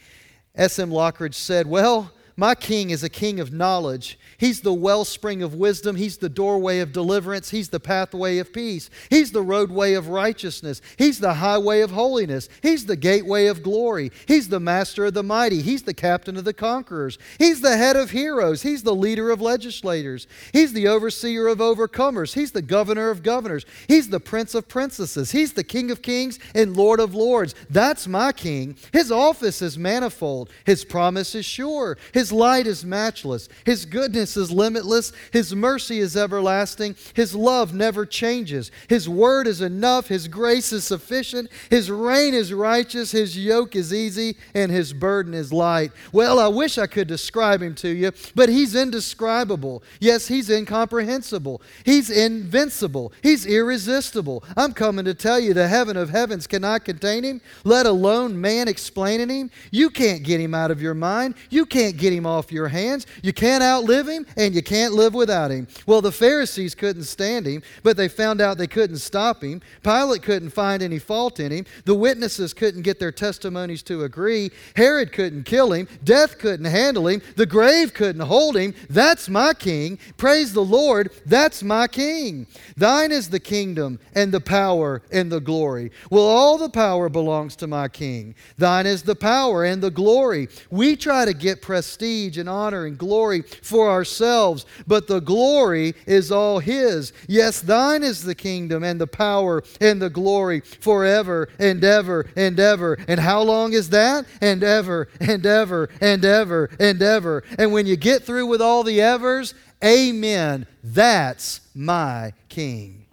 S.M. 0.55 0.89
Lockridge 0.89 1.33
said, 1.35 1.67
Well, 1.67 2.11
my 2.35 2.55
king 2.55 2.89
is 2.89 3.03
a 3.03 3.09
king 3.09 3.39
of 3.39 3.51
knowledge. 3.51 4.17
He's 4.37 4.61
the 4.61 4.73
wellspring 4.73 5.43
of 5.43 5.53
wisdom. 5.53 5.95
He's 5.95 6.17
the 6.17 6.29
doorway 6.29 6.79
of 6.79 6.93
deliverance. 6.93 7.49
He's 7.49 7.69
the 7.69 7.79
pathway 7.79 8.37
of 8.37 8.53
peace. 8.53 8.89
He's 9.09 9.31
the 9.31 9.41
roadway 9.41 9.93
of 9.93 10.07
righteousness. 10.07 10.81
He's 10.97 11.19
the 11.19 11.35
highway 11.35 11.81
of 11.81 11.91
holiness. 11.91 12.49
He's 12.61 12.85
the 12.85 12.95
gateway 12.95 13.47
of 13.47 13.63
glory. 13.63 14.11
He's 14.27 14.49
the 14.49 14.59
master 14.59 15.05
of 15.05 15.13
the 15.13 15.23
mighty. 15.23 15.61
He's 15.61 15.83
the 15.83 15.93
captain 15.93 16.37
of 16.37 16.43
the 16.43 16.53
conquerors. 16.53 17.17
He's 17.37 17.61
the 17.61 17.77
head 17.77 17.95
of 17.95 18.11
heroes. 18.11 18.61
He's 18.61 18.83
the 18.83 18.95
leader 18.95 19.31
of 19.31 19.41
legislators. 19.41 20.27
He's 20.53 20.73
the 20.73 20.87
overseer 20.87 21.47
of 21.47 21.59
overcomers. 21.59 22.33
He's 22.33 22.51
the 22.51 22.61
governor 22.61 23.09
of 23.09 23.23
governors. 23.23 23.65
He's 23.87 24.09
the 24.09 24.19
prince 24.19 24.55
of 24.55 24.67
princesses. 24.67 25.31
He's 25.31 25.53
the 25.53 25.63
king 25.63 25.91
of 25.91 26.01
kings 26.01 26.39
and 26.53 26.77
lord 26.77 26.99
of 26.99 27.15
lords. 27.15 27.55
That's 27.69 28.07
my 28.07 28.31
king. 28.31 28.75
His 28.93 29.11
office 29.11 29.61
is 29.61 29.77
manifold. 29.77 30.49
His 30.65 30.85
promise 30.85 31.35
is 31.35 31.45
sure. 31.45 31.97
His 32.13 32.20
light 32.29 32.67
is 32.67 32.83
matchless. 32.83 33.47
His 33.63 33.85
goodness 33.85 34.35
is 34.35 34.51
limitless. 34.51 35.13
His 35.31 35.55
mercy 35.55 35.99
is 35.99 36.17
everlasting. 36.17 36.97
His 37.13 37.33
love 37.33 37.73
never 37.73 38.05
changes. 38.05 38.69
His 38.89 39.07
word 39.07 39.47
is 39.47 39.61
enough. 39.61 40.07
His 40.09 40.27
grace 40.27 40.73
is 40.73 40.83
sufficient. 40.83 41.49
His 41.69 41.89
reign 41.89 42.33
is 42.33 42.51
righteous. 42.51 43.11
His 43.11 43.37
yoke 43.37 43.77
is 43.77 43.93
easy, 43.93 44.35
and 44.53 44.69
his 44.69 44.91
burden 44.91 45.33
is 45.33 45.53
light. 45.53 45.93
Well, 46.11 46.37
I 46.37 46.49
wish 46.49 46.77
I 46.77 46.87
could 46.87 47.07
describe 47.07 47.61
him 47.61 47.75
to 47.75 47.87
you, 47.87 48.11
but 48.35 48.49
he's 48.49 48.75
indescribable. 48.75 49.83
Yes, 50.01 50.27
he's 50.27 50.49
incomprehensible. 50.49 51.61
He's 51.85 52.09
invincible. 52.09 53.13
He's 53.23 53.45
irresistible. 53.45 54.43
I'm 54.57 54.73
coming 54.73 55.05
to 55.05 55.13
tell 55.13 55.39
you 55.39 55.53
the 55.53 55.67
heaven 55.69 55.95
of 55.95 56.09
heavens 56.09 56.47
cannot 56.47 56.83
contain 56.83 57.23
him, 57.23 57.41
let 57.63 57.85
alone 57.85 58.39
man 58.41 58.67
explaining 58.67 59.29
him. 59.29 59.51
You 59.69 59.89
can't 59.89 60.23
get 60.23 60.41
him 60.41 60.55
out 60.55 60.71
of 60.71 60.81
your 60.81 60.93
mind. 60.95 61.35
You 61.49 61.65
can't 61.65 61.97
get 61.97 62.10
him 62.11 62.25
off 62.25 62.51
your 62.51 62.67
hands. 62.67 63.07
You 63.23 63.33
can't 63.33 63.63
outlive 63.63 64.07
him 64.07 64.21
him 64.21 64.33
and 64.37 64.55
you 64.55 64.61
can't 64.61 64.93
live 64.93 65.13
without 65.13 65.51
him. 65.51 65.67
Well, 65.85 66.01
the 66.01 66.11
Pharisees 66.11 66.75
couldn't 66.75 67.03
stand 67.03 67.45
him, 67.45 67.63
but 67.83 67.97
they 67.97 68.07
found 68.07 68.41
out 68.41 68.57
they 68.57 68.67
couldn't 68.67 68.97
stop 68.97 69.43
him. 69.43 69.61
Pilate 69.83 70.23
couldn't 70.23 70.51
find 70.51 70.83
any 70.83 70.99
fault 70.99 71.39
in 71.39 71.51
him. 71.51 71.65
The 71.85 71.95
witnesses 71.95 72.53
couldn't 72.53 72.83
get 72.83 72.99
their 72.99 73.11
testimonies 73.11 73.83
to 73.83 74.03
agree. 74.03 74.51
Herod 74.75 75.11
couldn't 75.11 75.43
kill 75.43 75.73
him. 75.73 75.87
Death 76.03 76.37
couldn't 76.37 76.65
handle 76.65 77.07
him. 77.07 77.21
The 77.35 77.45
grave 77.45 77.93
couldn't 77.93 78.21
hold 78.21 78.55
him. 78.55 78.73
That's 78.89 79.29
my 79.29 79.53
king. 79.53 79.99
Praise 80.17 80.53
the 80.53 80.63
Lord. 80.63 81.11
That's 81.25 81.63
my 81.63 81.87
king. 81.87 82.47
Thine 82.77 83.11
is 83.11 83.29
the 83.29 83.39
kingdom 83.39 83.99
and 84.13 84.31
the 84.31 84.41
power 84.41 85.01
and 85.11 85.31
the 85.31 85.39
glory. 85.39 85.91
Well, 86.09 86.23
all 86.23 86.57
the 86.57 86.69
power 86.69 87.09
belongs 87.09 87.55
to 87.57 87.67
my 87.67 87.87
king. 87.87 88.35
Thine 88.57 88.85
is 88.85 89.03
the 89.03 89.15
power 89.15 89.63
and 89.63 89.81
the 89.81 89.91
glory. 89.91 90.49
We 90.69 90.95
try 90.95 91.25
to 91.25 91.33
get 91.33 91.61
prestige 91.61 92.00
and 92.01 92.49
honor 92.49 92.85
and 92.85 92.97
glory 92.97 93.41
for 93.41 93.89
ourselves 93.89 94.01
ourselves, 94.11 94.65
but 94.87 95.07
the 95.07 95.19
glory 95.19 95.93
is 96.05 96.31
all 96.31 96.59
His. 96.59 97.13
Yes, 97.27 97.61
thine 97.61 98.03
is 98.03 98.23
the 98.23 98.35
kingdom 98.35 98.83
and 98.83 98.99
the 98.99 99.07
power 99.07 99.63
and 99.79 100.01
the 100.01 100.09
glory 100.09 100.61
forever 100.61 101.49
and 101.59 101.83
ever 101.83 102.29
and 102.35 102.59
ever. 102.59 102.97
And 103.07 103.19
how 103.19 103.41
long 103.41 103.73
is 103.73 103.89
that? 103.89 104.25
And 104.41 104.63
ever 104.63 105.07
and 105.19 105.45
ever 105.45 105.89
and 106.01 106.25
ever 106.25 106.69
and 106.79 107.01
ever. 107.01 107.43
And 107.57 107.71
when 107.71 107.85
you 107.85 107.95
get 107.95 108.23
through 108.23 108.47
with 108.47 108.61
all 108.61 108.83
the 108.83 109.01
evers, 109.01 109.53
amen. 109.83 110.67
That's 110.83 111.61
my 111.75 112.33
King. 112.49 113.05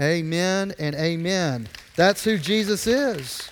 Amen 0.00 0.74
and 0.78 0.94
amen. 0.96 1.68
That's 1.96 2.24
who 2.24 2.38
Jesus 2.38 2.86
is. 2.86 3.48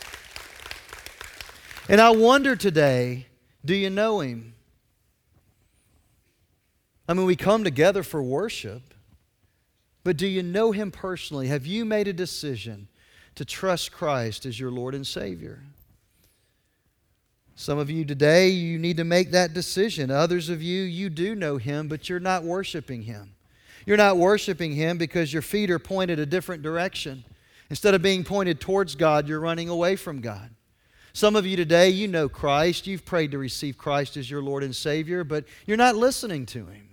And 1.89 2.01
I 2.01 2.11
wonder 2.11 2.57
today 2.57 3.27
do 3.65 3.75
you 3.75 3.91
know 3.91 4.19
him? 4.21 4.52
I 7.13 7.15
mean, 7.15 7.27
we 7.27 7.37
come 7.37 7.63
together 7.63 8.03
for 8.03 8.23
worship, 8.23 8.95
but 10.03 10.17
do 10.17 10.27
you 10.27 10.43
know 10.43 10.73
Him 10.73 10.91
personally? 10.91 11.49
Have 11.49 11.67
you 11.67 11.85
made 11.85 12.09
a 12.09 12.13
decision 12.15 12.89
to 13.35 13.45
trust 13.45 13.93
Christ 13.93 14.47
as 14.47 14.59
your 14.59 14.71
Lord 14.71 14.95
and 14.95 15.07
Savior? 15.07 15.63
Some 17.55 17.79
of 17.79 17.91
you 17.91 18.07
today, 18.07 18.49
you 18.49 18.79
need 18.79 18.97
to 18.97 19.05
make 19.05 19.31
that 19.33 19.53
decision. 19.53 20.11
Others 20.11 20.49
of 20.49 20.63
you, 20.63 20.85
you 20.85 21.11
do 21.11 21.35
know 21.35 21.59
Him, 21.59 21.87
but 21.87 22.09
you're 22.09 22.19
not 22.19 22.45
worshiping 22.45 23.03
Him. 23.03 23.35
You're 23.85 23.99
not 23.99 24.17
worshiping 24.17 24.73
Him 24.73 24.97
because 24.97 25.35
your 25.35 25.43
feet 25.43 25.71
are 25.71 25.79
pointed 25.79 26.19
a 26.19 26.25
different 26.25 26.63
direction. 26.63 27.25
Instead 27.69 27.93
of 27.93 28.01
being 28.01 28.25
pointed 28.25 28.59
towards 28.59 28.95
God, 28.95 29.29
you're 29.29 29.39
running 29.39 29.69
away 29.69 29.97
from 29.97 30.23
God. 30.23 30.49
Some 31.13 31.37
of 31.37 31.45
you 31.45 31.59
today, 31.59 31.91
you 31.91 32.09
know 32.09 32.31
Christ. 32.31 32.87
You've 32.87 33.05
prayed 33.05 33.33
to 33.33 33.39
receive 33.39 33.77
Christ 33.77 34.17
as 34.17 34.31
your 34.31 34.41
Lord 34.41 34.63
and 34.63 34.75
Savior, 34.75 35.25
but 35.25 35.45
you're 35.67 35.77
not 35.77 35.95
listening 35.95 36.47
to 36.47 36.65
Him. 36.65 36.89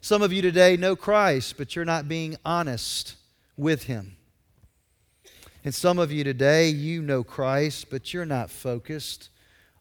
Some 0.00 0.22
of 0.22 0.32
you 0.32 0.42
today 0.42 0.76
know 0.76 0.94
Christ, 0.96 1.56
but 1.56 1.74
you're 1.74 1.84
not 1.84 2.08
being 2.08 2.36
honest 2.44 3.16
with 3.56 3.84
Him. 3.84 4.16
And 5.64 5.74
some 5.74 5.98
of 5.98 6.12
you 6.12 6.22
today, 6.24 6.68
you 6.68 7.02
know 7.02 7.24
Christ, 7.24 7.90
but 7.90 8.14
you're 8.14 8.24
not 8.24 8.50
focused 8.50 9.28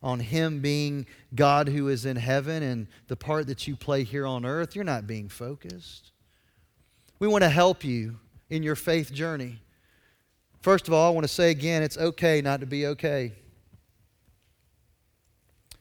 on 0.02 0.20
Him 0.20 0.60
being 0.60 1.06
God 1.36 1.70
who 1.70 1.88
is 1.88 2.06
in 2.06 2.18
heaven 2.18 2.64
and 2.64 2.88
the 3.08 3.16
part 3.16 3.48
that 3.48 3.68
you 3.68 3.76
play 3.76 4.04
here 4.04 4.26
on 4.26 4.44
earth. 4.44 4.76
You're 4.76 4.84
not 4.84 5.08
being 5.08 5.30
focused. 5.30 6.12
We 7.20 7.28
want 7.28 7.44
to 7.44 7.50
help 7.50 7.84
you 7.84 8.18
in 8.50 8.64
your 8.64 8.76
faith 8.76 9.14
journey. 9.14 9.60
First 10.62 10.88
of 10.88 10.94
all, 10.94 11.12
I 11.12 11.14
want 11.14 11.26
to 11.26 11.34
say 11.34 11.52
again 11.52 11.84
it's 11.84 11.98
okay 11.98 12.42
not 12.42 12.60
to 12.60 12.66
be 12.66 12.88
okay. 12.88 13.34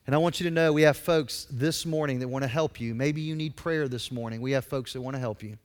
And 0.06 0.14
I 0.14 0.18
want 0.18 0.38
you 0.38 0.44
to 0.44 0.52
know 0.52 0.72
we 0.72 0.82
have 0.82 0.96
folks 0.96 1.48
this 1.50 1.84
morning 1.84 2.20
that 2.20 2.28
want 2.28 2.44
to 2.44 2.48
help 2.48 2.80
you. 2.80 2.94
Maybe 2.94 3.20
you 3.20 3.34
need 3.34 3.56
prayer 3.56 3.88
this 3.88 4.12
morning. 4.12 4.40
We 4.40 4.52
have 4.52 4.64
folks 4.64 4.92
that 4.92 5.00
want 5.00 5.16
to 5.16 5.20
help 5.20 5.42
you. 5.42 5.58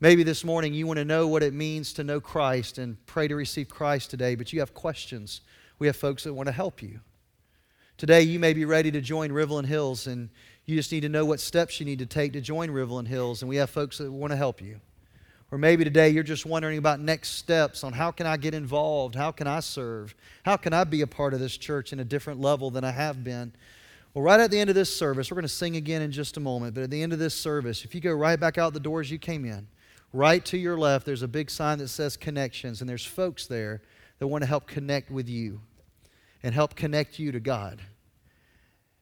Maybe 0.00 0.22
this 0.22 0.44
morning 0.44 0.74
you 0.74 0.86
want 0.86 0.98
to 0.98 1.04
know 1.06 1.26
what 1.26 1.42
it 1.42 1.54
means 1.54 1.94
to 1.94 2.04
know 2.04 2.20
Christ 2.20 2.76
and 2.76 3.04
pray 3.06 3.26
to 3.28 3.34
receive 3.34 3.70
Christ 3.70 4.10
today, 4.10 4.34
but 4.34 4.52
you 4.52 4.60
have 4.60 4.74
questions. 4.74 5.40
We 5.78 5.86
have 5.86 5.96
folks 5.96 6.24
that 6.24 6.34
want 6.34 6.48
to 6.48 6.52
help 6.52 6.82
you. 6.82 7.00
Today 7.96 8.20
you 8.20 8.38
may 8.38 8.52
be 8.52 8.66
ready 8.66 8.90
to 8.90 9.00
join 9.00 9.30
Riverland 9.30 9.64
Hills 9.64 10.06
and 10.06 10.28
you 10.66 10.76
just 10.76 10.92
need 10.92 11.00
to 11.00 11.08
know 11.08 11.24
what 11.24 11.40
steps 11.40 11.80
you 11.80 11.86
need 11.86 12.00
to 12.00 12.06
take 12.06 12.34
to 12.34 12.42
join 12.42 12.68
Riverland 12.68 13.06
Hills, 13.06 13.40
and 13.40 13.48
we 13.48 13.56
have 13.56 13.70
folks 13.70 13.98
that 13.98 14.10
want 14.10 14.32
to 14.32 14.36
help 14.36 14.60
you. 14.60 14.80
Or 15.52 15.58
maybe 15.58 15.84
today 15.84 16.08
you're 16.08 16.24
just 16.24 16.44
wondering 16.44 16.78
about 16.78 16.98
next 16.98 17.30
steps 17.30 17.84
on 17.84 17.92
how 17.92 18.10
can 18.10 18.26
I 18.26 18.36
get 18.36 18.52
involved? 18.52 19.14
How 19.14 19.30
can 19.30 19.46
I 19.46 19.60
serve? 19.60 20.14
How 20.44 20.56
can 20.56 20.72
I 20.72 20.84
be 20.84 21.02
a 21.02 21.06
part 21.06 21.34
of 21.34 21.40
this 21.40 21.56
church 21.56 21.92
in 21.92 22.00
a 22.00 22.04
different 22.04 22.40
level 22.40 22.70
than 22.70 22.84
I 22.84 22.90
have 22.90 23.22
been? 23.22 23.52
Well, 24.12 24.24
right 24.24 24.40
at 24.40 24.50
the 24.50 24.58
end 24.58 24.70
of 24.70 24.74
this 24.74 24.94
service, 24.94 25.30
we're 25.30 25.36
going 25.36 25.42
to 25.42 25.48
sing 25.48 25.76
again 25.76 26.02
in 26.02 26.10
just 26.10 26.36
a 26.36 26.40
moment, 26.40 26.74
but 26.74 26.82
at 26.82 26.90
the 26.90 27.02
end 27.02 27.12
of 27.12 27.18
this 27.18 27.34
service, 27.34 27.84
if 27.84 27.94
you 27.94 28.00
go 28.00 28.12
right 28.12 28.40
back 28.40 28.58
out 28.58 28.72
the 28.72 28.80
doors 28.80 29.10
you 29.10 29.18
came 29.18 29.44
in, 29.44 29.68
right 30.12 30.44
to 30.46 30.56
your 30.56 30.78
left, 30.78 31.06
there's 31.06 31.22
a 31.22 31.28
big 31.28 31.50
sign 31.50 31.78
that 31.78 31.88
says 31.88 32.16
connections, 32.16 32.80
and 32.80 32.88
there's 32.88 33.04
folks 33.04 33.46
there 33.46 33.82
that 34.18 34.26
want 34.26 34.42
to 34.42 34.48
help 34.48 34.66
connect 34.66 35.10
with 35.10 35.28
you 35.28 35.60
and 36.42 36.54
help 36.54 36.74
connect 36.74 37.18
you 37.18 37.30
to 37.30 37.40
God. 37.40 37.82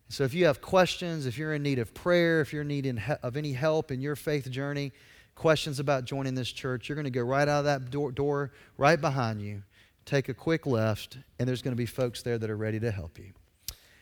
So 0.08 0.24
if 0.24 0.34
you 0.34 0.46
have 0.46 0.60
questions, 0.60 1.26
if 1.26 1.38
you're 1.38 1.54
in 1.54 1.62
need 1.62 1.78
of 1.78 1.94
prayer, 1.94 2.40
if 2.40 2.52
you're 2.52 2.62
in 2.62 2.68
need 2.68 3.00
of 3.22 3.36
any 3.36 3.52
help 3.52 3.90
in 3.90 4.00
your 4.00 4.16
faith 4.16 4.50
journey, 4.50 4.92
questions 5.34 5.80
about 5.80 6.04
joining 6.04 6.34
this 6.34 6.50
church, 6.50 6.88
you're 6.88 6.96
going 6.96 7.04
to 7.04 7.10
go 7.10 7.22
right 7.22 7.48
out 7.48 7.60
of 7.60 7.64
that 7.64 7.90
door, 7.90 8.12
door 8.12 8.52
right 8.78 9.00
behind 9.00 9.40
you, 9.40 9.62
take 10.04 10.28
a 10.28 10.34
quick 10.34 10.66
left, 10.66 11.18
and 11.38 11.48
there's 11.48 11.62
going 11.62 11.72
to 11.72 11.76
be 11.76 11.86
folks 11.86 12.22
there 12.22 12.38
that 12.38 12.50
are 12.50 12.56
ready 12.56 12.80
to 12.80 12.90
help 12.90 13.18
you. 13.18 13.32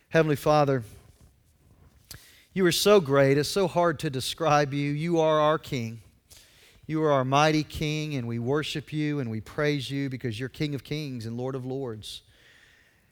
Heavenly 0.09 0.37
Father, 0.37 0.83
you 2.53 2.67
are 2.67 2.73
so 2.73 3.01
great. 3.01 3.39
It's 3.39 3.49
so 3.49 3.67
hard 3.67 3.99
to 4.01 4.11
describe 4.11 4.75
you. 4.75 4.91
You 4.91 5.21
are 5.21 5.41
our 5.41 5.59
King. 5.59 6.03
You 6.87 7.03
are 7.05 7.13
our 7.13 7.25
mighty 7.25 7.65
King, 7.65 8.15
and 8.17 8.29
we 8.29 8.39
worship 8.39 8.93
you 8.93 9.21
and 9.21 9.31
we 9.31 9.41
praise 9.41 9.91
you 9.91 10.11
because 10.11 10.39
you're 10.39 10.51
King 10.51 10.75
of 10.75 10.85
kings 10.85 11.25
and 11.25 11.39
Lord 11.39 11.55
of 11.55 11.65
lords. 11.65 12.23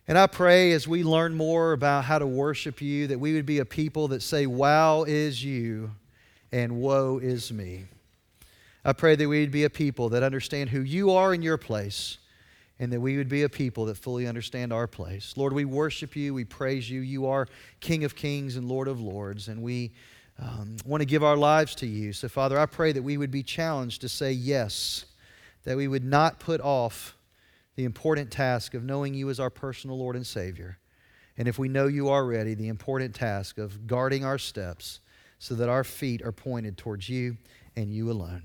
And 0.07 0.19
I 0.19 0.27
pray 0.27 0.73
as 0.73 0.89
we 0.89 1.05
learn 1.05 1.35
more 1.35 1.73
about 1.73 2.05
how 2.05 2.19
to 2.19 2.27
worship 2.27 2.83
you 2.83 3.07
that 3.07 3.21
we 3.21 3.33
would 3.33 3.47
be 3.47 3.61
a 3.61 3.65
people 3.65 4.09
that 4.09 4.23
say, 4.23 4.45
Wow 4.45 5.05
is 5.05 5.43
you 5.43 5.93
and 6.53 6.81
woe 6.81 7.19
is 7.19 7.53
me. 7.53 7.87
I 8.85 8.93
pray 8.93 9.15
that 9.17 9.29
we'd 9.29 9.51
be 9.51 9.65
a 9.65 9.71
people 9.71 10.09
that 10.11 10.23
understand 10.23 10.71
who 10.71 10.81
you 10.81 11.13
are 11.13 11.35
in 11.35 11.43
your 11.43 11.59
place 11.59 12.19
and 12.79 12.91
that 12.93 13.01
we 13.01 13.19
would 13.19 13.29
be 13.29 13.43
a 13.43 13.49
people 13.49 13.85
that 13.87 13.99
fully 13.99 14.27
understand 14.27 14.73
our 14.73 14.87
place. 14.87 15.35
Lord, 15.37 15.53
we 15.53 15.67
worship 15.67 16.17
you, 16.17 16.33
we 16.33 16.45
praise 16.45 16.89
you. 16.89 17.03
You 17.03 17.27
are 17.27 17.47
King 17.81 18.05
of 18.05 18.17
kings 18.17 18.57
and 18.57 18.67
Lord 18.67 18.89
of 18.89 18.99
lords, 19.01 19.49
and 19.49 19.63
we 19.63 19.93
um, 20.39 20.77
want 20.87 21.03
to 21.03 21.05
give 21.05 21.23
our 21.23 21.37
lives 21.37 21.75
to 21.77 21.87
you. 21.87 22.15
So, 22.15 22.27
Father, 22.27 22.59
I 22.59 22.65
pray 22.65 22.93
that 22.93 23.03
we 23.03 23.19
would 23.19 23.31
be 23.31 23.43
challenged 23.43 24.01
to 24.01 24.09
say 24.09 24.33
yes, 24.33 25.05
that 25.65 25.77
we 25.77 25.89
would 25.89 26.05
not 26.05 26.41
put 26.41 26.63
off 26.63 27.19
the 27.77 27.85
important 27.85 28.31
task 28.31 28.73
of 28.73 28.83
knowing 28.83 29.13
you 29.13 29.29
as 29.29 29.39
our 29.39 29.51
personal 29.51 29.99
Lord 29.99 30.17
and 30.17 30.27
Savior. 30.27 30.79
And 31.37 31.47
if 31.47 31.59
we 31.59 31.69
know 31.69 31.87
you 31.87 32.09
already, 32.09 32.55
the 32.55 32.69
important 32.69 33.15
task 33.15 33.59
of 33.59 33.87
guarding 33.87 34.25
our 34.25 34.39
steps 34.39 35.01
so 35.39 35.55
that 35.55 35.69
our 35.69 35.85
feet 35.85 36.23
are 36.23 36.33
pointed 36.33 36.79
towards 36.79 37.11
you 37.11 37.37
and 37.77 37.93
you 37.93 38.11
alone. 38.11 38.45